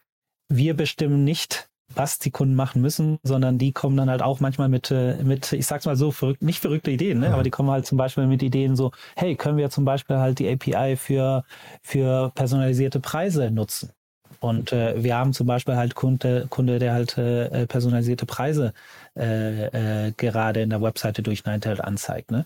wir 0.49 0.75
bestimmen 0.75 1.23
nicht, 1.23 1.69
was 1.95 2.19
die 2.19 2.31
Kunden 2.31 2.55
machen 2.55 2.81
müssen, 2.81 3.19
sondern 3.23 3.57
die 3.57 3.71
kommen 3.71 3.97
dann 3.97 4.09
halt 4.09 4.21
auch 4.21 4.39
manchmal 4.39 4.69
mit, 4.69 4.91
äh, 4.91 5.23
mit 5.23 5.51
ich 5.53 5.65
sag's 5.65 5.85
mal 5.85 5.95
so, 5.95 6.11
verrückt, 6.11 6.41
nicht 6.41 6.59
verrückte 6.59 6.91
Ideen, 6.91 7.19
ne? 7.19 7.33
Aber 7.33 7.43
die 7.43 7.49
kommen 7.49 7.69
halt 7.69 7.85
zum 7.85 7.97
Beispiel 7.97 8.27
mit 8.27 8.43
Ideen 8.43 8.75
so, 8.75 8.91
hey, 9.15 9.35
können 9.35 9.57
wir 9.57 9.69
zum 9.69 9.85
Beispiel 9.85 10.17
halt 10.17 10.39
die 10.39 10.49
API 10.49 10.95
für, 10.95 11.43
für 11.81 12.31
personalisierte 12.35 12.99
Preise 12.99 13.51
nutzen? 13.51 13.91
Und 14.39 14.73
äh, 14.73 15.01
wir 15.01 15.15
haben 15.15 15.31
zum 15.31 15.47
Beispiel 15.47 15.77
halt 15.77 15.95
Kunde, 15.95 16.47
Kunde 16.49 16.77
der 16.77 16.93
halt 16.93 17.17
äh, 17.17 17.65
personalisierte 17.65 18.25
Preise 18.25 18.73
äh, 19.15 20.07
äh, 20.07 20.11
gerade 20.17 20.61
in 20.61 20.69
der 20.69 20.81
Webseite 20.81 21.23
durch 21.23 21.45
Ninetail 21.45 21.79
anzeigt. 21.79 22.29
Ne? 22.29 22.43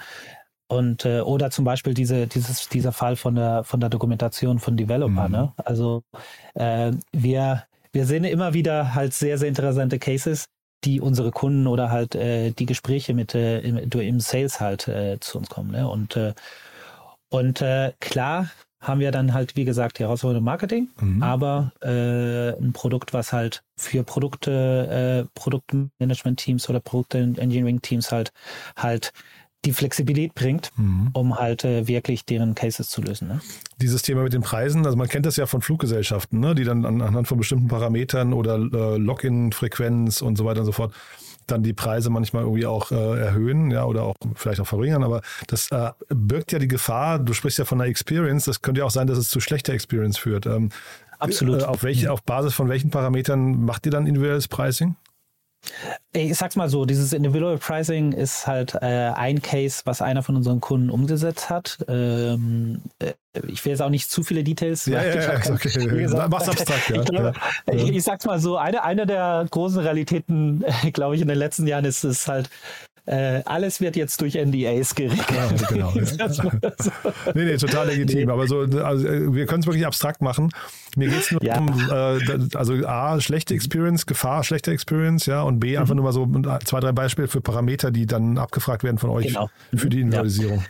Und 0.67 1.05
äh, 1.05 1.21
oder 1.21 1.49
zum 1.49 1.65
Beispiel 1.65 1.93
diese, 1.93 2.27
dieses, 2.27 2.67
dieser 2.69 2.91
Fall 2.91 3.15
von 3.15 3.35
der 3.35 3.63
von 3.63 3.79
der 3.79 3.89
Dokumentation 3.89 4.59
von 4.59 4.75
Developer. 4.75 5.27
Mhm. 5.27 5.31
Ne? 5.31 5.53
Also 5.63 6.03
äh, 6.55 6.91
wir 7.13 7.63
wir 7.91 8.05
sehen 8.05 8.23
immer 8.23 8.53
wieder 8.53 8.93
halt 8.95 9.13
sehr, 9.13 9.37
sehr 9.37 9.49
interessante 9.49 9.99
Cases, 9.99 10.45
die 10.83 11.01
unsere 11.01 11.31
Kunden 11.31 11.67
oder 11.67 11.89
halt 11.89 12.15
äh, 12.15 12.51
die 12.51 12.65
Gespräche 12.65 13.13
mit 13.13 13.33
äh, 13.35 13.59
im, 13.59 13.77
im 13.77 14.19
Sales 14.19 14.59
halt 14.59 14.87
äh, 14.87 15.19
zu 15.19 15.37
uns 15.37 15.49
kommen. 15.49 15.71
Ne? 15.71 15.87
Und, 15.89 16.15
äh, 16.15 16.33
und 17.29 17.61
äh, 17.61 17.93
klar 17.99 18.49
haben 18.79 18.99
wir 18.99 19.11
dann 19.11 19.33
halt, 19.33 19.55
wie 19.55 19.65
gesagt, 19.65 19.97
die 19.97 20.03
Herausforderung 20.03 20.41
im 20.41 20.45
Marketing, 20.45 20.89
mhm. 20.99 21.23
aber 21.23 21.71
äh, 21.81 22.49
ein 22.57 22.73
Produkt, 22.73 23.11
was 23.11 23.33
halt 23.33 23.63
für 23.75 24.03
Produkte, 24.03 25.25
äh, 25.25 25.39
Produktmanagement-Teams 25.39 26.69
oder 26.69 26.79
Produkt-Engineering-Teams 26.79 28.11
halt 28.11 28.31
halt 28.77 29.13
die 29.65 29.73
Flexibilität 29.73 30.33
bringt, 30.35 30.71
mhm. 30.77 31.09
um 31.13 31.37
halt 31.37 31.65
äh, 31.65 31.87
wirklich 31.87 32.25
deren 32.25 32.55
Cases 32.55 32.87
zu 32.89 33.01
lösen. 33.01 33.27
Ne? 33.27 33.41
Dieses 33.81 34.01
Thema 34.01 34.23
mit 34.23 34.33
den 34.33 34.41
Preisen, 34.41 34.85
also 34.85 34.97
man 34.97 35.07
kennt 35.07 35.25
das 35.25 35.35
ja 35.35 35.45
von 35.45 35.61
Fluggesellschaften, 35.61 36.39
ne? 36.39 36.55
die 36.55 36.63
dann 36.63 36.85
anhand 36.85 37.27
von 37.27 37.37
bestimmten 37.37 37.67
Parametern 37.67 38.33
oder 38.33 38.55
äh, 38.55 38.97
Login-Frequenz 38.97 40.21
und 40.21 40.37
so 40.37 40.45
weiter 40.45 40.61
und 40.61 40.65
so 40.65 40.71
fort 40.71 40.93
dann 41.47 41.63
die 41.63 41.73
Preise 41.73 42.09
manchmal 42.09 42.43
irgendwie 42.43 42.65
auch 42.65 42.91
äh, 42.91 43.19
erhöhen, 43.19 43.71
ja, 43.71 43.85
oder 43.85 44.03
auch 44.03 44.15
vielleicht 44.35 44.59
auch 44.59 44.67
verringern, 44.67 45.01
aber 45.01 45.21
das 45.47 45.71
äh, 45.71 45.91
birgt 46.09 46.51
ja 46.51 46.59
die 46.59 46.67
Gefahr, 46.67 47.19
du 47.19 47.33
sprichst 47.33 47.57
ja 47.57 47.65
von 47.65 47.79
einer 47.79 47.89
Experience, 47.89 48.45
das 48.45 48.61
könnte 48.61 48.79
ja 48.79 48.85
auch 48.85 48.91
sein, 48.91 49.07
dass 49.07 49.17
es 49.17 49.29
zu 49.29 49.39
schlechter 49.39 49.73
Experience 49.73 50.17
führt. 50.17 50.45
Ähm, 50.45 50.69
Absolut. 51.19 51.61
Äh, 51.61 51.65
auf, 51.65 51.83
welche, 51.83 52.11
auf 52.11 52.21
Basis 52.23 52.53
von 52.53 52.69
welchen 52.69 52.91
Parametern 52.91 53.63
macht 53.63 53.85
ihr 53.85 53.91
dann 53.91 54.05
individuelles 54.05 54.47
Pricing? 54.47 54.97
Ich 56.13 56.37
sag's 56.37 56.55
mal 56.55 56.69
so, 56.69 56.85
dieses 56.85 57.13
Individual 57.13 57.57
Pricing 57.57 58.11
ist 58.11 58.47
halt 58.47 58.75
äh, 58.75 59.11
ein 59.15 59.41
Case, 59.41 59.81
was 59.85 60.01
einer 60.01 60.23
von 60.23 60.35
unseren 60.35 60.61
Kunden 60.61 60.89
umgesetzt 60.89 61.49
hat. 61.49 61.77
Ähm, 61.87 62.81
äh, 62.99 63.13
ich 63.47 63.63
will 63.63 63.71
jetzt 63.71 63.81
auch 63.81 63.89
nicht 63.89 64.09
zu 64.09 64.23
viele 64.23 64.43
Details. 64.43 64.85
Ja, 64.85 65.03
ja, 65.03 65.15
ja, 65.15 65.51
okay. 65.53 65.85
Gesagt, 65.87 66.29
Mach's 66.29 66.49
abstrakt, 66.49 66.89
ja. 66.89 66.95
Ich, 67.01 67.05
glaub, 67.05 67.35
ja. 67.35 67.73
Ich, 67.73 67.89
ich, 67.89 68.03
sag's 68.03 68.25
mal 68.25 68.39
so, 68.39 68.57
eine, 68.57 68.83
eine 68.83 69.05
der 69.05 69.45
großen 69.49 69.79
Realitäten, 69.79 70.63
glaube 70.93 71.15
ich, 71.15 71.21
in 71.21 71.27
den 71.27 71.37
letzten 71.37 71.67
Jahren 71.67 71.85
ist 71.85 72.03
es 72.03 72.27
halt, 72.27 72.49
äh, 73.07 73.41
alles 73.45 73.79
wird 73.79 73.95
jetzt 73.95 74.19
durch 74.21 74.35
NDAs 74.35 74.93
geregelt. 74.93 75.25
Ja, 75.33 75.47
genau. 75.69 75.91
Ja. 75.91 76.51
nee, 77.33 77.45
nee, 77.45 77.57
total 77.57 77.87
legitim. 77.87 78.29
Aber 78.29 78.47
so, 78.47 78.59
also, 78.59 79.07
äh, 79.07 79.33
wir 79.33 79.45
können 79.45 79.61
es 79.61 79.65
wirklich 79.65 79.85
abstrakt 79.85 80.21
machen. 80.21 80.51
Mir 80.97 81.07
geht 81.07 81.19
es 81.19 81.31
nur 81.31 81.43
ja. 81.43 81.57
um, 81.57 81.67
äh, 81.89 82.57
also 82.57 82.73
A, 82.85 83.19
schlechte 83.21 83.53
Experience, 83.53 84.05
Gefahr, 84.05 84.43
schlechte 84.43 84.71
Experience, 84.71 85.25
ja, 85.25 85.41
und 85.41 85.59
B, 85.59 85.77
einfach 85.77 85.93
mhm. 85.93 86.01
nur 86.01 86.05
mal 86.05 86.11
so 86.11 86.27
zwei, 86.65 86.81
drei 86.81 86.91
Beispiele 86.91 87.29
für 87.29 87.39
Parameter, 87.39 87.91
die 87.91 88.05
dann 88.05 88.37
abgefragt 88.37 88.83
werden 88.83 88.97
von 88.97 89.09
euch 89.09 89.27
genau. 89.27 89.49
für 89.73 89.89
die 89.89 90.01
Individualisierung. 90.01 90.65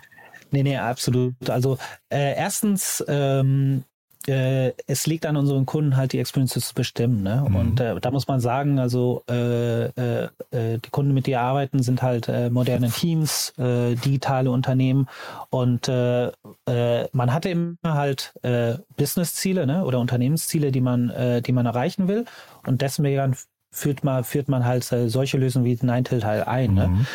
Nee, 0.52 0.64
nee, 0.64 0.78
absolut. 0.78 1.50
Also 1.50 1.78
äh, 2.10 2.36
erstens 2.36 3.04
ähm, 3.08 3.84
äh, 4.28 4.74
es 4.88 5.08
liegt 5.08 5.26
an 5.26 5.38
unseren 5.38 5.66
Kunden 5.66 5.96
halt 5.96 6.12
die 6.12 6.20
Experiences 6.20 6.68
zu 6.70 6.74
bestimmen. 6.76 7.24
Ne? 7.24 7.46
Mhm. 7.48 7.56
Und 7.56 7.80
äh, 7.80 8.00
da 8.00 8.12
muss 8.12 8.28
man 8.28 8.40
sagen, 8.40 8.78
also 8.78 9.24
äh, 9.30 9.86
äh, 9.86 10.28
äh 10.52 10.78
die 10.80 10.90
Kunden, 10.90 11.14
mit 11.14 11.28
denen 11.28 11.34
wir 11.34 11.42
arbeiten, 11.42 11.82
sind 11.82 12.02
halt 12.02 12.28
äh, 12.28 12.50
moderne 12.50 12.90
Teams, 12.90 13.54
digitale 13.58 14.52
Unternehmen 14.52 15.08
und 15.50 15.88
man 15.88 17.34
hatte 17.34 17.50
immer 17.50 17.76
halt 17.84 18.34
Businessziele 18.98 19.66
ne? 19.66 19.84
oder 19.86 20.00
Unternehmensziele, 20.00 20.72
die 20.72 20.82
man, 20.82 21.42
die 21.46 21.52
man 21.52 21.66
erreichen 21.66 22.08
will. 22.08 22.26
Und 22.66 22.82
deswegen 22.82 23.36
führt 23.72 24.04
man, 24.04 24.24
führt 24.24 24.50
man 24.50 24.66
halt 24.66 24.84
solche 24.84 25.38
Lösungen 25.38 25.66
wie 25.66 25.78
Ninetale 25.82 26.24
halt 26.24 26.48
ein. 26.48 26.74
Ne? 26.74 26.88
Mhm. 26.88 27.06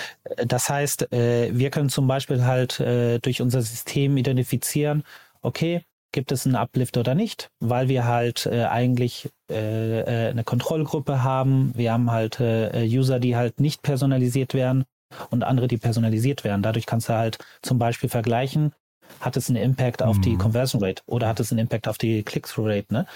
Das 0.47 0.69
heißt, 0.69 1.09
wir 1.11 1.71
können 1.71 1.89
zum 1.89 2.07
Beispiel 2.07 2.45
halt 2.45 2.81
durch 2.81 3.43
unser 3.43 3.63
System 3.63 4.17
identifizieren, 4.17 5.05
okay, 5.43 5.85
gibt 6.13 6.33
es 6.33 6.47
einen 6.47 6.57
Uplift 6.57 6.97
oder 6.97 7.15
nicht, 7.15 7.51
weil 7.61 7.89
wir 7.89 8.07
halt 8.07 8.47
äh, 8.47 8.65
eigentlich 8.65 9.31
äh, 9.51 10.01
äh, 10.01 10.31
eine 10.31 10.45
Kontrollgruppe 10.45 11.23
haben. 11.23 11.73
Wir 11.75 11.93
haben 11.93 12.11
halt 12.11 12.41
äh, 12.41 12.87
User, 12.87 13.19
die 13.19 13.37
halt 13.37 13.61
nicht 13.61 13.83
personalisiert 13.83 14.55
werden 14.55 14.85
und 15.31 15.43
andere, 15.43 15.69
die 15.69 15.79
personalisiert 15.79 16.45
werden. 16.45 16.63
Dadurch 16.63 16.87
kannst 16.87 17.09
du 17.09 17.15
halt 17.15 17.39
zum 17.63 17.79
Beispiel 17.79 18.09
vergleichen, 18.09 18.73
hat 19.21 19.37
es 19.37 19.49
einen 19.49 19.63
Impact 19.63 20.03
auf 20.03 20.17
mhm. 20.19 20.23
die 20.23 20.37
Conversion 20.37 20.83
Rate 20.83 21.03
oder 21.07 21.29
hat 21.29 21.41
es 21.41 21.53
einen 21.53 21.59
Impact 21.59 21.89
auf 21.89 21.99
die 21.99 22.23
Click-through 22.23 22.67
Rate. 22.67 22.93
Ne? 22.93 23.07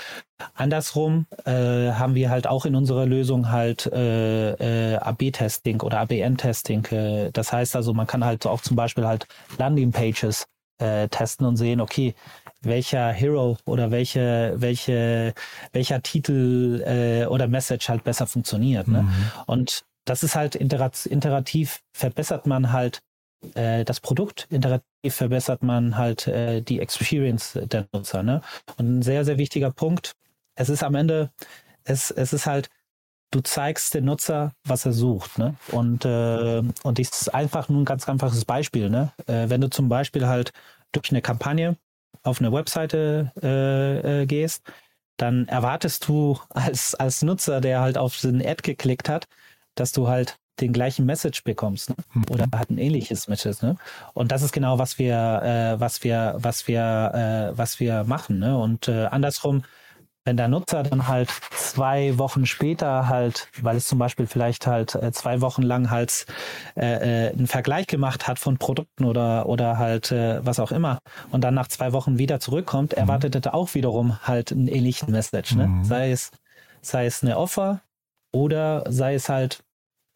Andersrum 0.55 1.27
äh, 1.45 1.93
haben 1.93 2.15
wir 2.15 2.31
halt 2.31 2.47
auch 2.47 2.67
in 2.67 2.75
unserer 2.75 3.07
Lösung 3.07 3.51
halt 3.51 3.87
äh, 3.87 4.93
äh, 4.93 4.97
AB-Testing 4.97 5.81
oder 5.81 6.01
ABN-Testing. 6.01 6.85
Äh, 6.87 7.31
das 7.33 7.53
heißt 7.53 7.77
also, 7.77 7.95
man 7.95 8.07
kann 8.07 8.25
halt 8.25 8.47
auch 8.47 8.61
zum 8.61 8.77
Beispiel 8.77 9.07
halt 9.07 9.27
Landing-Pages 9.59 10.47
äh, 10.79 11.09
testen 11.09 11.47
und 11.47 11.57
sehen, 11.57 11.81
okay, 11.81 12.15
welcher 12.63 13.13
Hero 13.13 13.57
oder 13.65 13.91
welche, 13.91 14.55
welche, 14.57 15.35
welcher 15.73 16.03
Titel 16.03 16.83
äh, 16.87 17.27
oder 17.27 17.49
Message 17.49 17.89
halt 17.89 18.05
besser 18.05 18.27
funktioniert. 18.27 18.89
Ne? 18.89 19.03
Mhm. 19.03 19.31
Und 19.47 19.85
das 20.05 20.23
ist 20.23 20.37
halt 20.37 20.55
iterativ 20.55 21.81
verbessert 21.93 22.47
man 22.47 22.73
halt 22.73 23.01
äh, 23.55 23.85
das 23.85 24.01
Produkt, 24.01 24.47
iterativ 24.51 24.85
verbessert 25.09 25.63
man 25.63 25.97
halt 25.97 26.27
äh, 26.27 26.61
die 26.63 26.81
Experience 26.81 27.59
der 27.63 27.87
Nutzer. 27.93 28.23
Ne? 28.23 28.41
Und 28.77 28.99
ein 28.99 29.03
sehr, 29.03 29.25
sehr 29.25 29.39
wichtiger 29.39 29.71
Punkt, 29.71 30.13
es 30.55 30.69
ist 30.69 30.83
am 30.83 30.95
Ende, 30.95 31.31
es, 31.85 32.11
es 32.11 32.33
ist 32.33 32.47
halt, 32.47 32.69
du 33.31 33.41
zeigst 33.41 33.95
dem 33.95 34.05
Nutzer, 34.05 34.53
was 34.65 34.87
er 34.87 34.93
sucht. 34.93 35.39
Ne? 35.39 35.55
Und, 35.73 36.05
äh, 36.05 36.63
und 36.83 36.99
das 36.99 37.23
ist 37.23 37.35
einfach 37.35 37.69
nur 37.69 37.83
ein 37.83 37.85
ganz 37.85 38.09
einfaches 38.09 38.45
Beispiel. 38.45 38.89
Ne? 38.89 39.13
Äh, 39.27 39.49
wenn 39.49 39.61
du 39.61 39.71
zum 39.71 39.89
Beispiel 39.89 40.27
halt 40.27 40.53
durch 40.93 41.11
eine 41.11 41.23
Kampagne 41.23 41.77
auf 42.23 42.41
eine 42.41 42.53
Webseite 42.53 43.33
äh, 43.43 44.23
äh, 44.23 44.27
gehst, 44.27 44.63
dann 45.17 45.49
erwartest 45.49 46.09
du 46.09 46.39
als, 46.51 46.95
als 46.95 47.23
Nutzer, 47.23 47.61
der 47.61 47.81
halt 47.81 47.99
auf 47.99 48.21
den 48.21 48.45
Ad 48.45 48.63
geklickt 48.63 49.09
hat, 49.09 49.27
dass 49.75 49.93
du 49.93 50.09
halt 50.09 50.39
den 50.61 50.73
gleichen 50.73 51.05
Message 51.05 51.45
bekommst 51.45 51.91
ne? 51.91 51.97
Mhm. 52.15 52.25
oder 52.31 52.47
halt 52.55 52.71
ein 52.71 52.79
ähnliches 52.79 53.29
Message. 53.29 53.63
Ne? 53.63 53.77
Und 54.15 54.33
das 54.33 54.43
ist 54.43 54.53
genau, 54.53 54.79
was 54.79 54.99
wir, 54.99 55.43
äh, 55.43 55.81
was 55.81 56.03
wir, 56.03 56.37
was 56.39 56.67
wir, 56.67 57.53
äh, 57.53 57.59
was 57.59 57.81
wir 57.81 58.05
machen. 58.05 58.39
Ne? 58.39 58.57
Und 58.57 58.89
äh, 58.89 59.07
andersrum, 59.07 59.65
wenn 60.27 60.37
der 60.37 60.49
Nutzer 60.49 60.83
dann 60.83 61.07
halt 61.09 61.31
zwei 61.53 62.19
Wochen 62.19 62.45
später 62.47 63.09
halt, 63.09 63.49
weil 63.63 63.77
es 63.77 63.87
zum 63.87 63.99
Beispiel 63.99 64.27
vielleicht 64.27 64.67
halt 64.67 64.95
äh, 64.97 65.13
zwei 65.13 65.41
Wochen 65.41 65.63
lang 65.63 65.91
halt 65.91 66.27
äh, 66.77 67.29
äh, 67.29 67.33
einen 67.33 67.47
Vergleich 67.47 67.87
gemacht 67.87 68.27
hat 68.27 68.39
von 68.39 68.59
Produkten 68.59 69.05
oder 69.05 69.47
oder 69.47 69.79
halt 69.79 70.11
äh, 70.13 70.45
was 70.45 70.59
auch 70.59 70.73
immer 70.73 70.99
und 71.31 71.45
dann 71.45 71.55
nach 71.55 71.69
zwei 71.69 71.93
Wochen 71.93 72.19
wieder 72.19 72.41
zurückkommt, 72.41 72.93
mhm. 72.93 72.99
erwartet 72.99 73.47
er 73.47 73.55
auch 73.55 73.75
wiederum 73.75 74.19
halt 74.23 74.53
einen 74.53 74.69
ähnlichen 74.69 75.13
Message, 75.13 75.55
ne? 75.55 75.69
Mhm. 75.69 75.85
Sei 75.85 76.11
es 76.11 76.33
sei 76.83 77.07
es 77.07 77.23
eine 77.23 77.39
Offer 77.39 77.81
oder 78.33 78.85
sei 78.89 79.15
es 79.15 79.29
halt 79.29 79.63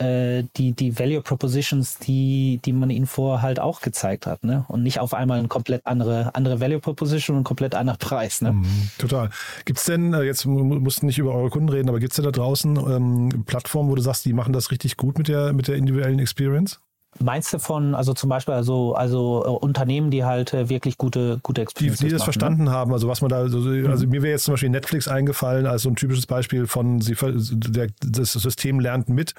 äh, 0.01 0.45
die, 0.57 0.73
die 0.73 0.99
Value 0.99 1.21
Propositions, 1.21 1.99
die, 1.99 2.61
die 2.65 2.73
man 2.73 2.91
ihnen 2.91 3.07
vorher 3.07 3.43
halt 3.43 3.61
auch 3.61 3.81
gezeigt 3.81 4.27
hat, 4.27 4.45
ne? 4.45 4.65
Und 4.69 4.83
nicht 4.83 4.99
auf 4.99 5.13
einmal 5.13 5.39
eine 5.39 5.49
komplett 5.49 5.87
andere, 5.87 6.35
andere 6.35 6.61
Value 6.61 6.81
Proposition 6.81 7.37
und 7.37 7.45
komplett 7.45 7.75
anderer 7.75 7.99
Preis, 7.99 8.41
ne? 8.41 8.53
Mhm, 8.53 8.91
total. 8.99 9.31
Gibt 9.65 9.79
es 9.79 9.85
denn, 9.85 10.15
äh, 10.15 10.23
jetzt 10.23 10.47
mussten 10.47 11.07
nicht 11.07 11.19
über 11.19 11.35
eure 11.35 11.51
Kunden 11.51 11.69
reden, 11.69 11.89
aber 11.89 12.01
gibt 12.01 12.13
es 12.13 12.17
denn 12.17 12.25
da 12.25 12.31
draußen 12.31 12.77
ähm, 12.77 13.45
Plattformen, 13.45 13.91
wo 13.91 13.95
du 13.95 14.03
sagst, 14.03 14.25
die 14.25 14.33
machen 14.33 14.53
das 14.53 14.71
richtig 14.71 14.97
gut 14.97 15.19
mit 15.19 15.29
der, 15.29 15.53
mit 15.53 15.69
der 15.69 15.77
individuellen 15.77 16.19
Experience? 16.19 16.81
Meinst 17.23 17.53
du 17.53 17.59
von, 17.59 17.95
also 17.95 18.15
zum 18.15 18.31
Beispiel 18.31 18.55
also, 18.55 18.95
also 18.95 19.45
äh, 19.45 19.49
Unternehmen, 19.49 20.11
die 20.11 20.25
halt 20.25 20.55
äh, 20.55 20.69
wirklich 20.69 20.97
gute, 20.97 21.39
gute 21.43 21.61
Experiences 21.61 22.01
Die, 22.01 22.07
die 22.07 22.13
das 22.13 22.21
machen, 22.21 22.27
ne? 22.27 22.33
verstanden 22.33 22.65
ne? 22.65 22.71
haben, 22.71 22.93
also 22.93 23.09
was 23.09 23.21
man 23.21 23.29
da, 23.29 23.37
also, 23.37 23.59
mhm. 23.59 23.87
also 23.89 24.07
mir 24.07 24.23
wäre 24.23 24.33
jetzt 24.33 24.45
zum 24.45 24.55
Beispiel 24.55 24.71
Netflix 24.71 25.07
eingefallen 25.07 25.67
als 25.67 25.83
so 25.83 25.91
ein 25.91 25.97
typisches 25.97 26.27
Beispiel 26.27 26.67
von, 26.67 27.01
sie, 27.01 27.15
der, 27.15 27.89
das 28.01 28.33
System 28.33 28.81
lernt 28.81 29.09
mit, 29.09 29.35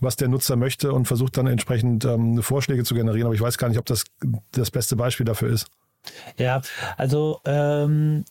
was 0.00 0.16
der 0.16 0.28
Nutzer 0.28 0.56
möchte 0.56 0.92
und 0.92 1.06
versucht 1.06 1.36
dann 1.36 1.46
entsprechend 1.46 2.04
ähm, 2.04 2.42
Vorschläge 2.42 2.84
zu 2.84 2.94
generieren, 2.94 3.26
aber 3.26 3.34
ich 3.34 3.40
weiß 3.40 3.56
gar 3.56 3.68
nicht, 3.68 3.78
ob 3.78 3.86
das 3.86 4.04
das 4.52 4.70
beste 4.70 4.96
Beispiel 4.96 5.24
dafür 5.24 5.50
ist. 5.50 5.68
Ja, 6.36 6.60
also 6.96 7.40
ähm, 7.44 8.24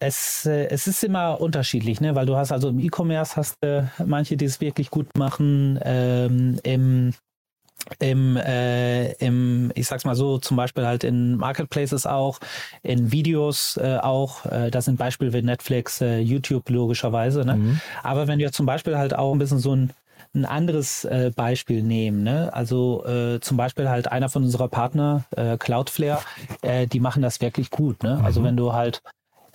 es, 0.00 0.46
äh, 0.46 0.66
es 0.66 0.86
ist 0.86 1.04
immer 1.04 1.40
unterschiedlich, 1.40 2.00
ne? 2.00 2.14
weil 2.14 2.26
du 2.26 2.36
hast 2.36 2.52
also 2.52 2.68
im 2.68 2.78
E-Commerce 2.78 3.36
hast 3.36 3.62
äh, 3.62 3.84
manche, 4.04 4.36
die 4.36 4.44
es 4.44 4.60
wirklich 4.60 4.90
gut 4.90 5.16
machen, 5.16 5.78
ähm, 5.82 6.58
im 6.62 7.14
im, 7.98 8.36
äh, 8.36 9.12
im, 9.14 9.72
ich 9.74 9.86
sag's 9.86 10.04
mal 10.04 10.14
so, 10.14 10.38
zum 10.38 10.56
Beispiel 10.56 10.86
halt 10.86 11.04
in 11.04 11.36
Marketplaces 11.36 12.06
auch, 12.06 12.38
in 12.82 13.12
Videos 13.12 13.76
äh, 13.76 13.98
auch, 13.98 14.46
äh, 14.46 14.70
das 14.70 14.84
sind 14.84 14.98
Beispiele 14.98 15.32
wie 15.32 15.42
Netflix, 15.42 16.00
äh, 16.00 16.18
YouTube 16.18 16.68
logischerweise, 16.70 17.44
ne? 17.44 17.56
Mhm. 17.56 17.80
Aber 18.02 18.28
wenn 18.28 18.38
wir 18.38 18.52
zum 18.52 18.66
Beispiel 18.66 18.98
halt 18.98 19.16
auch 19.16 19.32
ein 19.32 19.38
bisschen 19.38 19.58
so 19.58 19.74
ein 19.74 19.92
ein 20.34 20.44
anderes 20.44 21.04
äh, 21.04 21.32
Beispiel 21.34 21.82
nehmen. 21.82 22.22
Ne? 22.22 22.52
Also 22.52 23.04
äh, 23.06 23.40
zum 23.40 23.56
Beispiel 23.56 23.88
halt 23.88 24.12
einer 24.12 24.28
von 24.28 24.44
unserer 24.44 24.68
Partner, 24.68 25.24
äh, 25.34 25.56
Cloudflare, 25.56 26.20
äh, 26.62 26.86
die 26.86 27.00
machen 27.00 27.22
das 27.22 27.40
wirklich 27.40 27.70
gut. 27.70 28.02
Ne? 28.02 28.10
Also 28.10 28.20
mhm. 28.20 28.26
Also 28.26 28.44
wenn 28.44 28.56
du 28.56 28.72
halt 28.74 29.02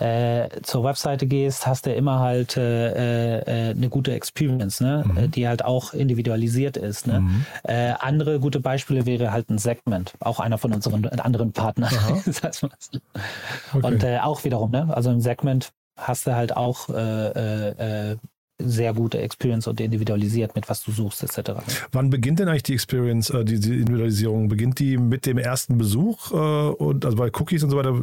äh, 0.04 0.50
zur 0.64 0.84
Webseite 0.84 1.28
gehst, 1.28 1.66
hast 1.66 1.86
du 1.86 1.94
immer 1.94 2.20
halt 2.20 2.58
äh, 2.58 3.70
äh, 3.70 3.72
eine 3.72 3.88
gute 3.88 4.14
Experience, 4.14 4.82
ne? 4.82 5.06
Mhm. 5.06 5.32
die 5.32 5.48
halt 5.48 5.64
auch 5.64 5.94
individualisiert 5.94 6.76
ist. 6.76 7.08
Ne? 7.08 7.22
Mhm. 7.22 7.46
Äh, 7.64 7.94
andere 8.00 8.40
gute 8.42 8.60
Beispiele 8.60 9.06
wäre 9.06 9.32
halt 9.32 9.50
ein 9.50 9.58
Segment, 9.58 10.14
auch 10.20 10.42
einer 10.42 10.58
von 10.58 10.74
unseren 10.74 11.06
anderen 11.06 11.54
Partnern. 11.54 11.94
okay. 12.26 13.00
Und 13.72 14.04
äh, 14.04 14.20
auch 14.20 14.44
wiederum, 14.44 14.72
ne? 14.72 14.94
also 14.94 15.10
im 15.10 15.22
Segment 15.22 15.72
hast 15.96 16.28
du 16.28 16.36
halt 16.36 16.58
auch 16.58 16.90
äh, 16.90 18.10
äh, 18.12 18.18
sehr 18.60 18.94
gute 18.94 19.20
Experience 19.20 19.68
und 19.68 19.80
individualisiert 19.82 20.56
mit 20.56 20.70
was 20.70 20.84
du 20.84 20.92
suchst 20.92 21.24
etc. 21.24 21.52
Wann 21.92 22.10
beginnt 22.10 22.40
denn 22.40 22.48
eigentlich 22.48 22.64
die 22.64 22.74
Experience, 22.74 23.30
äh, 23.30 23.44
die, 23.44 23.60
die, 23.60 23.80
Individualisierung? 23.80 24.48
Beginnt 24.48 24.80
die 24.80 24.98
mit 24.98 25.26
dem 25.26 25.38
ersten 25.38 25.78
Besuch 25.78 26.32
äh, 26.32 26.36
und 26.36 27.06
also 27.06 27.18
bei 27.18 27.30
Cookies 27.34 27.64
und 27.64 27.72
so 27.72 27.78
weiter 27.78 27.94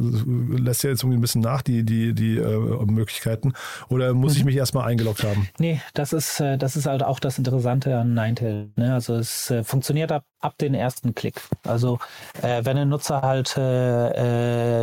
lässt 0.61 0.83
ja 0.83 0.89
jetzt 0.89 1.03
irgendwie 1.03 1.17
ein 1.17 1.21
bisschen 1.21 1.41
nach 1.41 1.61
die 1.61 1.83
die 1.83 2.13
die 2.13 2.37
äh, 2.37 2.85
Möglichkeiten 2.85 3.53
oder 3.89 4.13
muss 4.13 4.33
mhm. 4.33 4.39
ich 4.39 4.45
mich 4.45 4.55
erstmal 4.55 4.87
eingeloggt 4.87 5.23
haben? 5.23 5.47
Nee, 5.57 5.81
das 5.93 6.13
ist 6.13 6.39
äh, 6.39 6.57
das 6.57 6.75
ist 6.75 6.85
halt 6.85 7.03
auch 7.03 7.19
das 7.19 7.37
Interessante 7.37 7.97
an 7.97 8.13
Ninetail. 8.13 8.69
Ne? 8.75 8.93
Also 8.93 9.15
es 9.15 9.49
äh, 9.51 9.63
funktioniert 9.63 10.11
ab 10.11 10.25
ab 10.39 10.57
den 10.57 10.73
ersten 10.73 11.13
Klick. 11.13 11.39
Also 11.67 11.99
äh, 12.41 12.65
wenn 12.65 12.75
ein 12.75 12.89
Nutzer 12.89 13.21
halt 13.21 13.49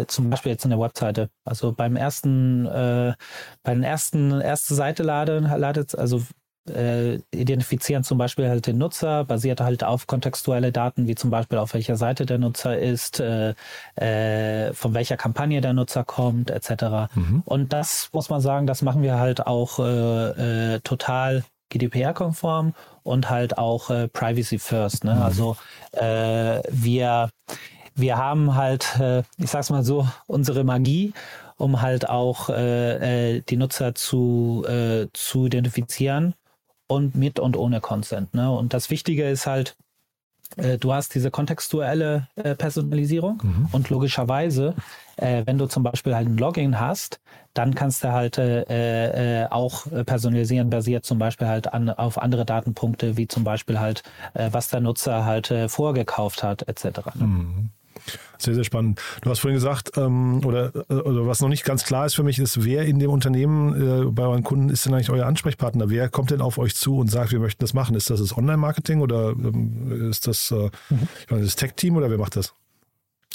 zum 0.08 0.30
Beispiel 0.30 0.52
jetzt 0.52 0.64
eine 0.64 0.78
Webseite, 0.78 1.30
also 1.44 1.72
beim 1.72 1.96
ersten, 1.96 2.64
bei 2.64 3.74
den 3.74 3.82
ersten 3.82 4.40
erste 4.40 4.74
Seite 4.74 5.02
laden, 5.02 5.46
ladet, 5.58 5.96
also 5.98 6.22
äh, 6.68 7.20
identifizieren 7.32 8.04
zum 8.04 8.18
Beispiel 8.18 8.48
halt 8.48 8.66
den 8.66 8.78
Nutzer, 8.78 9.24
basiert 9.24 9.60
halt 9.60 9.84
auf 9.84 10.06
kontextuelle 10.06 10.72
Daten, 10.72 11.06
wie 11.06 11.14
zum 11.14 11.30
Beispiel 11.30 11.58
auf 11.58 11.74
welcher 11.74 11.96
Seite 11.96 12.26
der 12.26 12.38
Nutzer 12.38 12.78
ist, 12.78 13.20
äh, 13.20 13.54
äh, 13.96 14.72
von 14.72 14.94
welcher 14.94 15.16
Kampagne 15.16 15.60
der 15.60 15.72
Nutzer 15.72 16.04
kommt, 16.04 16.50
etc. 16.50 17.12
Mhm. 17.14 17.42
Und 17.44 17.72
das 17.72 18.10
muss 18.12 18.30
man 18.30 18.40
sagen, 18.40 18.66
das 18.66 18.82
machen 18.82 19.02
wir 19.02 19.18
halt 19.18 19.46
auch 19.46 19.78
äh, 19.78 20.74
äh, 20.74 20.80
total 20.80 21.44
GDPR-konform 21.70 22.74
und 23.02 23.28
halt 23.28 23.58
auch 23.58 23.90
äh, 23.90 24.08
Privacy 24.08 24.58
First. 24.58 25.04
Ne? 25.04 25.14
Mhm. 25.14 25.22
Also 25.22 25.56
wir, 25.92 27.30
wir 27.94 28.16
haben 28.18 28.54
halt, 28.54 29.00
ich 29.38 29.50
sag's 29.50 29.70
mal 29.70 29.82
so, 29.82 30.06
unsere 30.26 30.62
Magie, 30.62 31.12
um 31.58 31.82
halt 31.82 32.08
auch 32.08 32.48
äh, 32.48 33.36
äh, 33.36 33.42
die 33.42 33.56
Nutzer 33.56 33.94
zu, 33.94 34.64
äh, 34.66 35.08
zu 35.12 35.46
identifizieren 35.46 36.34
und 36.86 37.14
mit 37.14 37.38
und 37.38 37.56
ohne 37.56 37.80
Consent. 37.80 38.32
Ne? 38.32 38.50
Und 38.50 38.72
das 38.72 38.90
Wichtige 38.90 39.28
ist 39.28 39.46
halt, 39.46 39.76
äh, 40.56 40.78
du 40.78 40.94
hast 40.94 41.14
diese 41.14 41.30
kontextuelle 41.30 42.28
äh, 42.36 42.54
Personalisierung 42.54 43.42
mhm. 43.42 43.68
und 43.72 43.90
logischerweise, 43.90 44.74
äh, 45.16 45.42
wenn 45.46 45.58
du 45.58 45.66
zum 45.66 45.82
Beispiel 45.82 46.14
halt 46.14 46.28
ein 46.28 46.38
Login 46.38 46.78
hast, 46.78 47.20
dann 47.54 47.74
kannst 47.74 48.04
du 48.04 48.12
halt 48.12 48.38
äh, 48.38 49.42
äh, 49.42 49.48
auch 49.50 49.86
personalisieren, 50.06 50.70
basiert 50.70 51.04
zum 51.04 51.18
Beispiel 51.18 51.48
halt 51.48 51.74
an, 51.74 51.90
auf 51.90 52.18
andere 52.18 52.44
Datenpunkte, 52.44 53.16
wie 53.16 53.26
zum 53.26 53.42
Beispiel 53.42 53.80
halt, 53.80 54.04
was 54.34 54.68
der 54.68 54.80
Nutzer 54.80 55.24
halt 55.24 55.52
vorgekauft 55.66 56.44
hat, 56.44 56.68
etc. 56.68 56.84
Ne? 57.16 57.24
Mhm. 57.26 57.70
Sehr, 58.38 58.54
sehr 58.54 58.64
spannend. 58.64 59.00
Du 59.22 59.30
hast 59.30 59.40
vorhin 59.40 59.56
gesagt, 59.56 59.92
ähm, 59.96 60.44
oder, 60.44 60.72
äh, 60.88 60.94
oder 60.94 61.26
was 61.26 61.40
noch 61.40 61.48
nicht 61.48 61.64
ganz 61.64 61.84
klar 61.84 62.06
ist 62.06 62.14
für 62.14 62.22
mich, 62.22 62.38
ist, 62.38 62.64
wer 62.64 62.84
in 62.84 62.98
dem 62.98 63.10
Unternehmen 63.10 64.06
äh, 64.06 64.10
bei 64.10 64.24
euren 64.24 64.44
Kunden 64.44 64.68
ist 64.68 64.86
denn 64.86 64.94
eigentlich 64.94 65.10
euer 65.10 65.26
Ansprechpartner? 65.26 65.90
Wer 65.90 66.08
kommt 66.08 66.30
denn 66.30 66.40
auf 66.40 66.58
euch 66.58 66.74
zu 66.74 66.98
und 66.98 67.10
sagt, 67.10 67.32
wir 67.32 67.40
möchten 67.40 67.62
das 67.62 67.74
machen? 67.74 67.96
Ist 67.96 68.10
das 68.10 68.20
das 68.20 68.36
Online-Marketing 68.36 69.00
oder 69.00 69.30
ähm, 69.30 70.10
ist 70.10 70.26
das, 70.26 70.50
äh, 70.50 70.70
mhm. 70.90 71.08
meine, 71.30 71.44
das 71.44 71.56
Tech-Team 71.56 71.96
oder 71.96 72.10
wer 72.10 72.18
macht 72.18 72.36
das? 72.36 72.54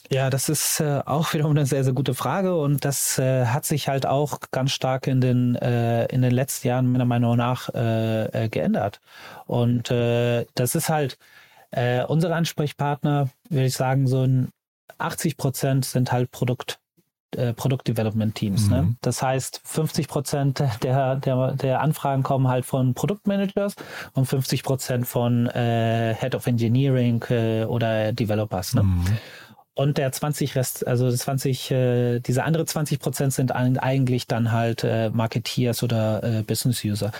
Ja, 0.09 0.29
das 0.29 0.49
ist 0.49 0.79
äh, 0.79 1.01
auch 1.05 1.33
wiederum 1.33 1.51
eine 1.51 1.65
sehr, 1.65 1.83
sehr 1.83 1.93
gute 1.93 2.13
Frage 2.13 2.55
und 2.55 2.83
das 2.85 3.17
äh, 3.17 3.45
hat 3.45 3.65
sich 3.65 3.87
halt 3.87 4.05
auch 4.05 4.39
ganz 4.51 4.71
stark 4.71 5.07
in 5.07 5.21
den, 5.21 5.55
äh, 5.55 6.05
in 6.05 6.21
den 6.21 6.31
letzten 6.31 6.67
Jahren 6.67 6.91
meiner 6.91 7.05
Meinung 7.05 7.37
nach 7.37 7.69
äh, 7.73 8.45
äh, 8.45 8.49
geändert. 8.49 8.99
Und 9.45 9.89
das 9.89 10.75
ist 10.75 10.89
halt 10.89 11.17
unsere 12.07 12.35
Ansprechpartner, 12.35 13.29
würde 13.49 13.65
ich 13.65 13.73
sagen, 13.73 14.07
so 14.07 14.21
ein 14.21 14.49
80 15.03 15.37
Prozent 15.37 15.85
sind 15.85 16.11
halt 16.11 16.31
Produkt, 16.31 16.79
äh, 17.35 17.53
Produktdevelopment 17.53 18.35
Teams. 18.35 18.69
Ne? 18.69 18.81
Mhm. 18.81 18.87
Ne? 18.89 18.95
Das 19.01 19.21
heißt, 19.21 19.61
50 19.63 20.07
Prozent 20.07 20.63
der, 20.81 21.15
der, 21.15 21.53
der 21.53 21.81
Anfragen 21.81 22.23
kommen 22.23 22.47
halt 22.47 22.65
von 22.65 22.93
Produktmanagers 22.93 23.75
und 24.13 24.25
50 24.25 24.63
Prozent 24.63 25.07
von 25.07 25.47
äh, 25.47 26.15
Head 26.19 26.35
of 26.35 26.47
Engineering 26.47 27.23
äh, 27.29 27.65
oder 27.65 28.13
Developers. 28.13 28.73
Ne? 28.73 28.83
Mhm. 28.83 29.05
Und 29.75 29.97
der 29.97 30.11
20 30.11 30.55
Rest, 30.55 30.85
also 30.85 31.09
20, 31.09 31.71
äh, 31.71 32.19
diese 32.19 32.43
andere 32.43 32.65
20 32.65 32.99
Prozent 32.99 33.33
sind 33.33 33.51
eigentlich 33.51 34.27
dann 34.27 34.51
halt 34.51 34.83
äh, 34.83 35.09
Marketeers 35.09 35.81
oder 35.81 36.23
äh, 36.23 36.43
Business 36.43 36.83
User. 36.85 37.11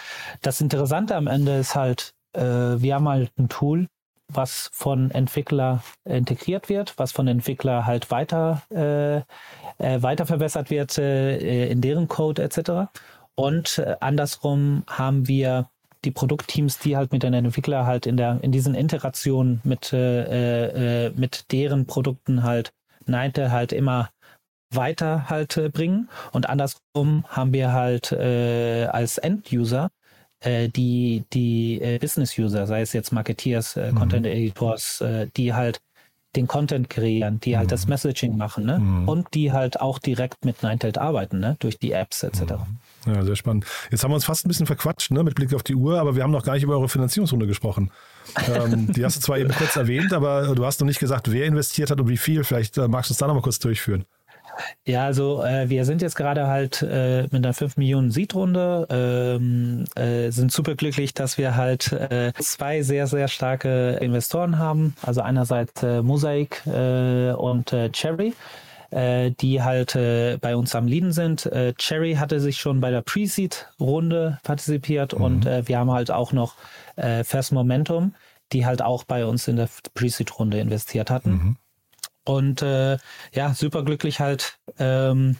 Das 0.43 0.61
Interessante 0.61 1.15
am 1.15 1.25
Ende 1.25 1.57
ist 1.57 1.73
halt, 1.73 2.13
äh, 2.33 2.41
wir 2.41 2.95
haben 2.95 3.09
halt 3.09 3.31
ein 3.39 3.49
Tool, 3.49 3.87
was 4.27 4.69
von 4.73 5.11
Entwickler 5.11 5.83
integriert 6.05 6.69
wird, 6.69 6.93
was 6.97 7.11
von 7.11 7.27
Entwickler 7.27 7.85
halt 7.85 8.11
weiter, 8.11 8.61
äh, 8.71 9.17
äh, 9.77 10.01
weiter 10.01 10.25
verbessert 10.25 10.69
wird 10.69 10.97
äh, 10.97 11.67
in 11.69 11.81
deren 11.81 12.07
Code 12.07 12.43
etc. 12.43 12.91
Und 13.35 13.79
äh, 13.79 13.95
andersrum 13.99 14.83
haben 14.87 15.27
wir 15.27 15.69
die 16.05 16.11
Produktteams, 16.11 16.79
die 16.79 16.97
halt 16.97 17.11
mit 17.11 17.23
den 17.23 17.33
Entwicklern 17.33 17.85
halt 17.85 18.05
in 18.05 18.17
der 18.17 18.39
in 18.41 18.51
diesen 18.51 18.75
Interaktionen 18.75 19.61
mit 19.63 19.93
äh, 19.93 21.07
äh, 21.07 21.11
mit 21.15 21.51
deren 21.51 21.85
Produkten 21.85 22.43
halt 22.43 22.73
Neinte 23.05 23.51
halt 23.51 23.73
immer 23.73 24.09
weiter 24.69 25.29
halt 25.29 25.57
äh, 25.57 25.69
bringen 25.69 26.09
und 26.31 26.49
andersrum 26.49 27.25
haben 27.27 27.53
wir 27.53 27.73
halt 27.73 28.11
äh, 28.11 28.85
als 28.85 29.17
End-User 29.17 29.91
äh, 30.43 30.69
die 30.69 31.23
die 31.33 31.81
äh, 31.81 31.99
Business-User, 31.99 32.67
sei 32.67 32.81
es 32.81 32.93
jetzt 32.93 33.11
Marketeers, 33.11 33.77
äh, 33.77 33.91
mhm. 33.91 33.95
Content-Editors, 33.95 35.01
äh, 35.01 35.27
die 35.35 35.53
halt 35.53 35.81
den 36.35 36.47
Content 36.47 36.89
kreieren, 36.89 37.39
die 37.39 37.57
halt 37.57 37.71
das 37.71 37.85
mhm. 37.85 37.91
Messaging 37.91 38.37
machen, 38.37 38.65
ne? 38.65 38.79
Mhm. 38.79 39.07
Und 39.07 39.33
die 39.35 39.51
halt 39.51 39.79
auch 39.79 39.99
direkt 39.99 40.45
mit 40.45 40.63
Ninetale 40.63 40.99
arbeiten, 40.99 41.39
ne? 41.39 41.57
Durch 41.59 41.77
die 41.77 41.91
Apps 41.91 42.23
etc. 42.23 42.41
Mhm. 43.05 43.13
Ja, 43.13 43.23
sehr 43.23 43.35
spannend. 43.35 43.65
Jetzt 43.91 44.03
haben 44.03 44.11
wir 44.11 44.15
uns 44.15 44.25
fast 44.25 44.45
ein 44.45 44.47
bisschen 44.47 44.65
verquatscht, 44.65 45.11
ne? 45.11 45.23
Mit 45.23 45.35
Blick 45.35 45.53
auf 45.53 45.63
die 45.63 45.75
Uhr, 45.75 45.99
aber 45.99 46.15
wir 46.15 46.23
haben 46.23 46.31
noch 46.31 46.43
gar 46.43 46.53
nicht 46.53 46.63
über 46.63 46.73
eure 46.73 46.89
Finanzierungsrunde 46.89 47.45
gesprochen. 47.45 47.91
ähm, 48.47 48.91
die 48.93 49.05
hast 49.05 49.17
du 49.17 49.21
zwar 49.21 49.37
eben 49.37 49.51
kurz 49.51 49.75
erwähnt, 49.75 50.11
aber 50.11 50.55
du 50.55 50.65
hast 50.65 50.79
noch 50.79 50.87
nicht 50.87 50.99
gesagt, 50.99 51.31
wer 51.31 51.45
investiert 51.45 51.91
hat 51.91 51.99
und 51.99 52.09
wie 52.09 52.17
viel. 52.17 52.43
Vielleicht 52.43 52.77
äh, 52.77 52.87
magst 52.87 53.11
du 53.11 53.13
es 53.13 53.19
da 53.19 53.27
noch 53.27 53.35
mal 53.35 53.41
kurz 53.41 53.59
durchführen. 53.59 54.05
Ja, 54.85 55.05
also 55.05 55.43
äh, 55.43 55.69
wir 55.69 55.85
sind 55.85 56.01
jetzt 56.01 56.15
gerade 56.15 56.47
halt 56.47 56.81
äh, 56.81 57.23
mit 57.23 57.35
einer 57.35 57.53
5 57.53 57.77
Millionen 57.77 58.11
Seed-Runde, 58.11 58.87
ähm, 58.89 59.85
äh, 59.95 60.29
sind 60.31 60.51
super 60.51 60.75
glücklich, 60.75 61.13
dass 61.13 61.37
wir 61.37 61.55
halt 61.55 61.91
äh, 61.91 62.33
zwei 62.39 62.81
sehr, 62.81 63.07
sehr 63.07 63.27
starke 63.27 63.97
Investoren 64.01 64.57
haben. 64.57 64.95
Also 65.01 65.21
einerseits 65.21 65.81
äh, 65.83 66.01
Mosaic 66.01 66.65
äh, 66.67 67.31
und 67.31 67.75
Cherry 67.93 68.33
die 68.95 69.59
halt 69.63 69.95
äh, 69.95 70.37
bei 70.39 70.55
uns 70.55 70.75
am 70.75 70.85
Leaden 70.85 71.13
sind. 71.13 71.47
Äh, 71.47 71.73
Cherry 71.79 72.13
hatte 72.13 72.39
sich 72.39 72.57
schon 72.57 72.79
bei 72.79 72.91
der 72.91 73.01
Pre-Seed-Runde 73.01 74.37
partizipiert 74.43 75.17
mhm. 75.17 75.23
und 75.23 75.45
äh, 75.47 75.67
wir 75.67 75.79
haben 75.79 75.89
halt 75.89 76.11
auch 76.11 76.31
noch 76.31 76.53
First 76.95 77.53
Momentum, 77.53 78.13
die 78.51 78.67
halt 78.67 78.83
auch 78.83 79.03
bei 79.03 79.25
uns 79.25 79.47
in 79.47 79.55
der 79.55 79.67
Pre-Seed-Runde 79.95 80.59
investiert 80.59 81.09
hatten. 81.09 81.31
Mhm. 81.31 81.57
Und 82.25 82.61
äh, 82.61 82.97
ja, 83.33 83.53
super 83.53 83.83
glücklich 83.83 84.19
halt, 84.19 84.59
ähm, 84.79 85.37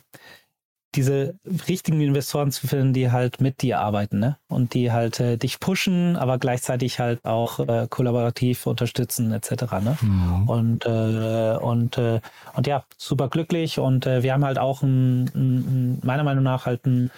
diese 0.96 1.36
richtigen 1.68 2.02
Investoren 2.02 2.52
zu 2.52 2.68
finden, 2.68 2.94
die 2.94 3.12
halt 3.12 3.42
mit 3.42 3.62
dir 3.62 3.80
arbeiten, 3.80 4.20
ne? 4.20 4.38
Und 4.48 4.74
die 4.74 4.92
halt 4.92 5.20
äh, 5.20 5.38
dich 5.38 5.60
pushen, 5.60 6.16
aber 6.16 6.38
gleichzeitig 6.38 7.00
halt 7.00 7.26
auch 7.26 7.60
äh, 7.60 7.88
kollaborativ 7.90 8.68
unterstützen, 8.68 9.32
etc. 9.32 9.52
Ne? 9.84 9.98
Mhm. 10.02 10.50
Und 10.50 10.86
äh, 10.86 11.58
und 11.58 11.98
äh, 11.98 12.22
und 12.56 12.68
ja, 12.68 12.84
super 12.98 13.30
glücklich. 13.30 13.80
Und 13.80 14.06
äh, 14.06 14.24
wir 14.24 14.34
haben 14.34 14.46
halt 14.46 14.60
auch 14.60 14.84
ein, 14.84 15.26
ein, 15.34 16.00
meiner 16.04 16.24
Meinung 16.24 16.44
nach 16.44 16.66
halt 16.66 16.86
ein 16.86 17.12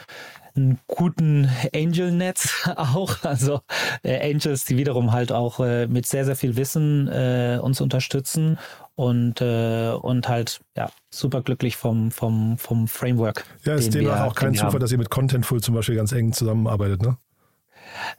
einen 0.58 0.80
guten 0.88 1.51
Angel-Netz 1.75 2.69
auch. 2.78 3.23
Also 3.23 3.60
äh, 4.04 4.32
Angels, 4.32 4.63
die 4.63 4.78
wiederum 4.78 5.12
halt 5.12 5.34
auch 5.34 5.60
äh, 5.60 5.86
mit 5.88 6.06
sehr, 6.06 6.23
sehr 6.23 6.38
viel 6.38 6.56
Wissen 6.56 7.10
äh, 7.10 7.60
uns 7.62 7.82
unterstützen 7.82 8.58
und, 8.95 9.41
äh, 9.41 9.91
und 9.91 10.27
halt 10.27 10.62
ja, 10.75 10.89
super 11.10 11.41
glücklich 11.41 11.75
vom, 11.75 12.12
vom, 12.12 12.58
vom 12.58 12.88
Framework. 12.88 13.45
Ja, 13.63 13.75
ist 13.75 13.93
demnach 13.93 14.21
auch 14.21 14.36
kein 14.36 14.53
Zufall, 14.53 14.73
haben. 14.73 14.79
dass 14.79 14.91
ihr 14.91 14.97
mit 14.97 15.10
Contentful 15.10 15.62
zum 15.62 15.75
Beispiel 15.75 15.95
ganz 15.95 16.12
eng 16.12 16.34
zusammenarbeitet, 16.34 17.01
ne? 17.01 17.17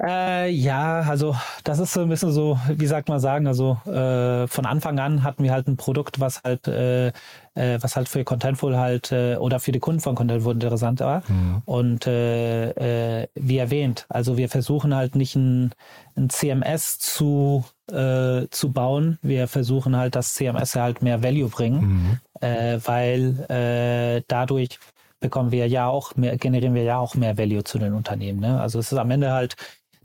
Äh, 0.02 0.50
ja, 0.50 1.00
also 1.00 1.36
das 1.64 1.78
ist 1.78 1.92
so 1.92 2.00
ein 2.00 2.08
bisschen 2.08 2.32
so, 2.32 2.58
wie 2.68 2.86
sagt 2.86 3.08
man 3.08 3.20
sagen, 3.20 3.46
also 3.46 3.78
äh, 3.86 4.46
von 4.46 4.64
Anfang 4.66 4.98
an 4.98 5.22
hatten 5.22 5.42
wir 5.42 5.52
halt 5.52 5.68
ein 5.68 5.76
Produkt, 5.76 6.20
was 6.20 6.42
halt, 6.44 6.66
äh, 6.68 7.08
äh 7.08 7.78
was 7.80 7.96
halt 7.96 8.08
für 8.08 8.24
Contentful 8.24 8.76
halt 8.76 9.12
äh, 9.12 9.36
oder 9.36 9.60
für 9.60 9.72
die 9.72 9.78
Kunden 9.78 10.00
von 10.00 10.14
Contentful 10.14 10.54
interessant 10.54 11.00
war. 11.00 11.22
Mhm. 11.28 11.62
Und 11.64 12.06
äh, 12.06 13.28
wie 13.34 13.58
erwähnt, 13.58 14.06
also 14.08 14.36
wir 14.36 14.48
versuchen 14.48 14.94
halt 14.94 15.14
nicht 15.14 15.36
ein, 15.36 15.72
ein 16.16 16.30
CMS 16.30 16.98
zu 16.98 17.64
zu 17.88 18.72
bauen. 18.72 19.18
Wir 19.22 19.46
versuchen 19.46 19.96
halt, 19.96 20.16
dass 20.16 20.35
CMS 20.35 20.75
halt 20.75 21.03
mehr 21.03 21.22
Value 21.22 21.49
bringen, 21.49 22.20
mhm. 22.40 22.81
weil 22.85 24.25
dadurch 24.27 24.79
bekommen 25.20 25.51
wir 25.51 25.68
ja 25.68 25.87
auch 25.87 26.16
mehr, 26.16 26.37
generieren 26.37 26.75
wir 26.75 26.83
ja 26.83 26.99
auch 26.99 27.14
mehr 27.14 27.38
Value 27.38 27.64
zu 27.64 27.79
den 27.79 27.94
Unternehmen. 27.94 28.40
Ne? 28.40 28.61
Also 28.61 28.79
es 28.79 28.92
ist 28.92 28.99
am 28.99 29.11
Ende 29.11 29.33
halt 29.33 29.57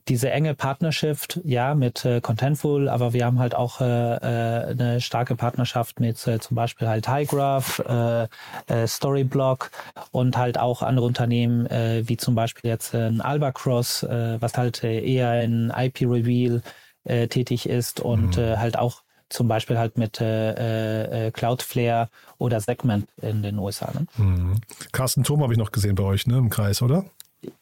diese 0.08 0.32
enge 0.32 0.56
Partnership, 0.56 1.20
ja, 1.44 1.76
mit 1.76 2.06
äh, 2.06 2.22
Contentful, 2.22 2.90
aber 2.90 3.14
wir 3.14 3.26
haben 3.26 3.40
halt 3.40 3.54
auch 3.56 3.82
äh, 3.82 3.86
äh, 3.86 4.72
eine 4.72 5.00
starke 5.00 5.36
Partnerschaft 5.36 6.00
mit 6.00 6.26
äh, 6.28 6.40
zum 6.40 6.56
Beispiel 6.56 6.88
halt 6.88 7.08
Highgraph, 7.08 7.80
äh, 7.80 8.24
äh, 8.68 8.88
Storyblock 8.88 9.70
und 10.12 10.38
halt 10.38 10.58
auch 10.58 10.82
andere 10.82 11.06
Unternehmen, 11.06 11.68
äh, 11.68 12.04
wie 12.08 12.18
zum 12.18 12.36
Beispiel 12.36 12.70
jetzt 12.70 12.94
äh, 12.94 13.08
ein 13.08 13.22
Albacross, 13.22 14.04
äh, 14.04 14.42
was 14.42 14.58
halt 14.58 14.84
äh, 14.84 15.00
eher 15.00 15.44
in 15.44 15.72
IP-Reveal 15.76 16.62
äh, 17.04 17.28
tätig 17.28 17.68
ist 17.68 18.00
und 18.00 18.38
mhm. 18.38 18.44
äh, 18.44 18.58
halt 18.58 18.78
auch 18.78 19.04
zum 19.30 19.48
Beispiel 19.48 19.78
halt 19.78 19.98
mit 19.98 20.20
äh, 20.20 21.28
äh, 21.28 21.32
Cloudflare 21.32 22.10
oder 22.38 22.60
Segment 22.60 23.08
in 23.22 23.42
den 23.42 23.58
USA. 23.60 23.92
Ne? 23.94 24.06
Mhm. 24.18 24.62
Carsten 24.92 25.24
Thom 25.24 25.42
habe 25.42 25.54
ich 25.54 25.60
noch 25.60 25.72
gesehen 25.72 25.96
bei 25.96 26.04
euch 26.04 26.28
ne, 26.28 26.38
im 26.38 26.50
Kreis, 26.50 26.82
oder? 26.82 27.06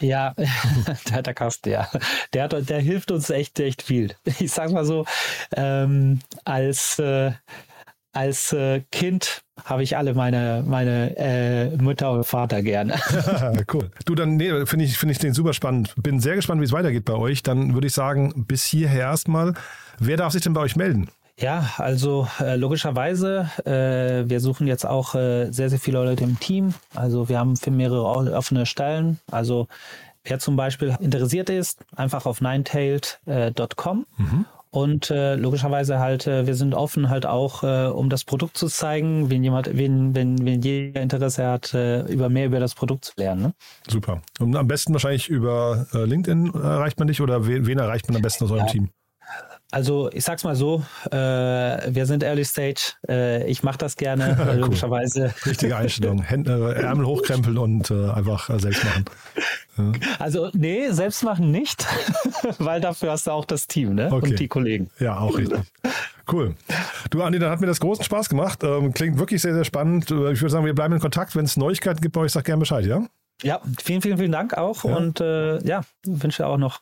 Ja, 0.02 0.36
der, 1.10 1.22
der 1.22 1.34
Carsten, 1.34 1.70
ja. 1.70 1.90
Der, 2.34 2.44
hat, 2.44 2.70
der 2.70 2.82
hilft 2.82 3.12
uns 3.12 3.30
echt, 3.30 3.60
echt 3.60 3.82
viel. 3.82 4.14
Ich 4.40 4.52
sag 4.52 4.72
mal 4.72 4.86
so, 4.86 5.06
ähm, 5.56 6.20
als, 6.44 7.00
äh, 7.00 7.32
als 8.20 8.52
äh, 8.52 8.82
Kind 8.92 9.44
habe 9.64 9.82
ich 9.82 9.96
alle 9.96 10.14
meine, 10.14 10.62
meine 10.68 11.16
äh, 11.16 11.78
Mutter 11.78 12.12
und 12.12 12.26
Vater 12.26 12.62
gerne. 12.62 12.96
cool. 13.74 13.90
Du, 14.04 14.14
dann 14.14 14.36
nee, 14.36 14.66
finde 14.66 14.84
ich, 14.84 14.98
find 14.98 15.14
ich 15.14 15.20
den 15.20 15.34
super 15.34 15.54
spannend. 15.54 15.94
Bin 15.96 16.20
sehr 16.20 16.36
gespannt, 16.36 16.60
wie 16.60 16.66
es 16.66 16.74
weitergeht 16.74 17.06
bei 17.06 17.14
euch. 17.14 17.44
Dann 17.44 17.74
würde 17.74 17.88
ich 17.88 17.94
sagen, 17.94 18.46
bis 18.46 18.66
hierher 18.66 19.04
erstmal. 19.04 19.54
Wer 20.00 20.18
darf 20.18 20.34
sich 20.34 20.42
denn 20.42 20.52
bei 20.52 20.60
euch 20.60 20.76
melden? 20.76 21.10
Ja, 21.38 21.70
also 21.78 22.28
äh, 22.42 22.58
logischerweise, 22.58 23.50
äh, 23.64 24.30
wir 24.30 24.42
suchen 24.42 24.68
jetzt 24.68 24.86
auch 24.86 25.16
äh, 25.16 25.50
sehr, 25.52 25.70
sehr 25.70 25.80
viele 25.80 26.04
Leute 26.04 26.26
im 26.26 26.38
Team. 26.42 26.74
Also 26.96 27.30
wir 27.30 27.40
haben 27.40 27.56
für 27.56 27.72
mehrere 27.72 28.04
offene 28.04 28.66
Stellen. 28.66 29.20
Also 29.32 29.70
wer 30.26 30.40
zum 30.40 30.58
Beispiel 30.58 30.94
interessiert 31.00 31.50
ist, 31.50 31.80
einfach 31.96 32.26
auf 32.26 32.42
ninetailed.com. 32.42 34.06
Mhm. 34.18 34.46
Und 34.72 35.10
äh, 35.10 35.36
logischerweise 35.36 35.98
halt, 36.00 36.28
äh, 36.28 36.46
wir 36.46 36.54
sind 36.54 36.76
offen 36.76 37.10
halt 37.10 37.26
auch, 37.26 37.64
äh, 37.64 37.88
um 37.88 38.10
das 38.10 38.24
Produkt 38.24 38.56
zu 38.56 38.68
zeigen, 38.68 39.32
wenn 39.32 39.44
jemand, 39.44 39.76
wenn, 39.76 40.14
wenn, 40.14 40.46
wenn 40.46 40.62
jeder 40.62 41.02
Interesse 41.02 41.48
hat, 41.48 41.74
äh, 41.74 42.02
über 42.04 42.30
mehr 42.30 42.46
über 42.46 42.60
das 42.60 42.76
Produkt 42.76 43.06
zu 43.06 43.14
lernen. 43.18 43.42
Ne? 43.42 43.54
Super. 43.88 44.22
Und 44.40 44.56
am 44.56 44.68
besten 44.68 44.94
wahrscheinlich 44.94 45.28
über 45.28 45.88
äh, 45.94 46.06
LinkedIn 46.06 46.54
erreicht 46.54 47.00
man 47.00 47.08
dich 47.08 47.20
oder 47.20 47.48
wen, 47.48 47.66
wen 47.66 47.80
erreicht 47.80 48.08
man 48.08 48.18
am 48.18 48.22
besten 48.22 48.44
aus 48.44 48.52
eurem 48.52 48.68
ja. 48.68 48.72
Team? 48.72 48.90
Also 49.72 50.10
ich 50.12 50.24
sag's 50.24 50.44
mal 50.44 50.56
so, 50.56 50.84
äh, 51.12 51.16
wir 51.16 52.08
sind 52.08 52.24
Early 52.24 52.44
Stage, 52.44 52.94
äh, 53.08 53.48
ich 53.48 53.62
mache 53.62 53.78
das 53.78 53.96
gerne, 53.96 54.36
cool. 54.48 54.60
logischerweise. 54.60 55.34
Richtige 55.46 55.78
Einstellung, 55.78 56.24
Hände, 56.24 56.76
Ärmel 56.76 57.06
hochkrempeln 57.06 57.58
und 57.58 57.92
äh, 57.92 58.10
einfach 58.10 58.50
äh, 58.50 58.60
selbst 58.60 58.84
machen. 58.84 59.06
Ja. 59.78 59.92
Also 60.18 60.50
nee, 60.54 60.90
selbst 60.90 61.24
machen 61.24 61.52
nicht, 61.52 61.86
weil 62.58 62.82
dafür 62.82 63.12
hast 63.12 63.28
du 63.28 63.32
auch 63.32 63.46
das 63.46 63.68
Team 63.68 63.94
ne? 63.94 64.12
Okay. 64.12 64.32
und 64.32 64.40
die 64.40 64.48
Kollegen. 64.48 64.90
Ja, 65.00 65.20
auch 65.20 65.38
richtig. 65.38 65.60
Cool. 66.32 66.56
Du, 67.12 67.22
Andi, 67.24 67.40
dann 67.40 67.52
hat 67.52 67.62
mir 67.62 67.68
das 67.68 67.80
großen 67.80 68.04
Spaß 68.04 68.30
gemacht. 68.30 68.64
Ähm, 68.64 68.94
klingt 68.94 69.18
wirklich 69.18 69.42
sehr, 69.42 69.54
sehr 69.54 69.64
spannend. 69.64 70.12
Äh, 70.12 70.34
ich 70.34 70.42
würde 70.42 70.50
sagen, 70.50 70.66
wir 70.66 70.76
bleiben 70.76 70.94
in 70.94 71.00
Kontakt. 71.00 71.36
Wenn 71.36 71.46
es 71.46 71.58
Neuigkeiten 71.58 72.02
gibt 72.02 72.14
bei 72.14 72.22
euch, 72.22 72.32
sag 72.32 72.44
gerne 72.46 72.60
Bescheid, 72.60 72.86
ja? 72.86 73.06
Ja, 73.42 73.62
vielen, 73.82 74.02
vielen, 74.02 74.18
vielen 74.18 74.32
Dank 74.32 74.56
auch 74.58 74.84
ja. 74.84 74.96
und 74.96 75.22
äh, 75.22 75.66
ja, 75.66 75.82
wünsche 76.06 76.46
auch 76.46 76.58
noch 76.58 76.82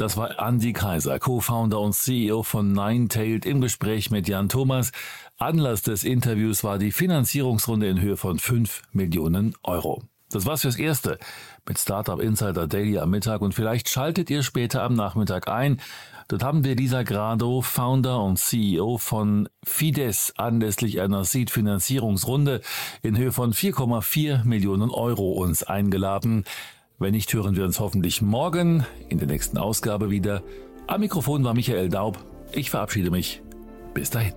Das 0.00 0.16
war 0.16 0.38
Andy 0.38 0.72
Kaiser, 0.72 1.18
Co-Founder 1.18 1.78
und 1.78 1.94
CEO 1.94 2.42
von 2.42 2.72
Ninetailed 2.72 3.44
im 3.44 3.60
Gespräch 3.60 4.10
mit 4.10 4.28
Jan 4.28 4.48
Thomas. 4.48 4.92
Anlass 5.36 5.82
des 5.82 6.04
Interviews 6.04 6.64
war 6.64 6.78
die 6.78 6.90
Finanzierungsrunde 6.90 7.86
in 7.86 8.00
Höhe 8.00 8.16
von 8.16 8.38
5 8.38 8.80
Millionen 8.92 9.54
Euro. 9.62 10.02
Das 10.30 10.46
war's 10.46 10.62
fürs 10.62 10.78
Erste 10.78 11.18
mit 11.68 11.78
Startup 11.78 12.18
Insider 12.18 12.66
Daily 12.66 12.96
am 12.96 13.10
Mittag 13.10 13.42
und 13.42 13.52
vielleicht 13.52 13.90
schaltet 13.90 14.30
ihr 14.30 14.42
später 14.42 14.82
am 14.84 14.94
Nachmittag 14.94 15.48
ein. 15.48 15.82
Dort 16.28 16.44
haben 16.44 16.64
wir 16.64 16.76
Lisa 16.76 17.02
Grado, 17.02 17.60
Founder 17.60 18.22
und 18.22 18.38
CEO 18.38 18.96
von 18.96 19.50
Fides, 19.62 20.32
anlässlich 20.38 21.02
einer 21.02 21.24
Seed-Finanzierungsrunde 21.24 22.62
in 23.02 23.18
Höhe 23.18 23.32
von 23.32 23.52
4,4 23.52 24.44
Millionen 24.44 24.88
Euro 24.88 25.32
uns 25.32 25.62
eingeladen. 25.62 26.44
Wenn 27.02 27.12
nicht, 27.12 27.32
hören 27.32 27.56
wir 27.56 27.64
uns 27.64 27.80
hoffentlich 27.80 28.20
morgen 28.20 28.84
in 29.08 29.18
der 29.18 29.26
nächsten 29.26 29.56
Ausgabe 29.56 30.10
wieder. 30.10 30.42
Am 30.86 31.00
Mikrofon 31.00 31.42
war 31.44 31.54
Michael 31.54 31.88
Daub. 31.88 32.22
Ich 32.52 32.68
verabschiede 32.68 33.10
mich. 33.10 33.40
Bis 33.94 34.10
dahin. 34.10 34.34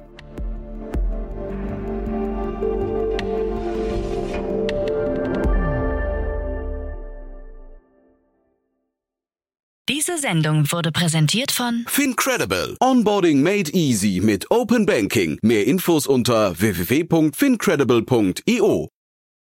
Diese 9.89 10.17
Sendung 10.17 10.71
wurde 10.71 10.93
präsentiert 10.93 11.51
von 11.51 11.83
Fincredible. 11.87 12.77
Onboarding 12.79 13.43
made 13.43 13.69
easy 13.73 14.21
mit 14.23 14.49
Open 14.49 14.85
Banking. 14.85 15.37
Mehr 15.41 15.67
Infos 15.67 16.07
unter 16.07 16.57
www.fincredible.io. 16.57 18.92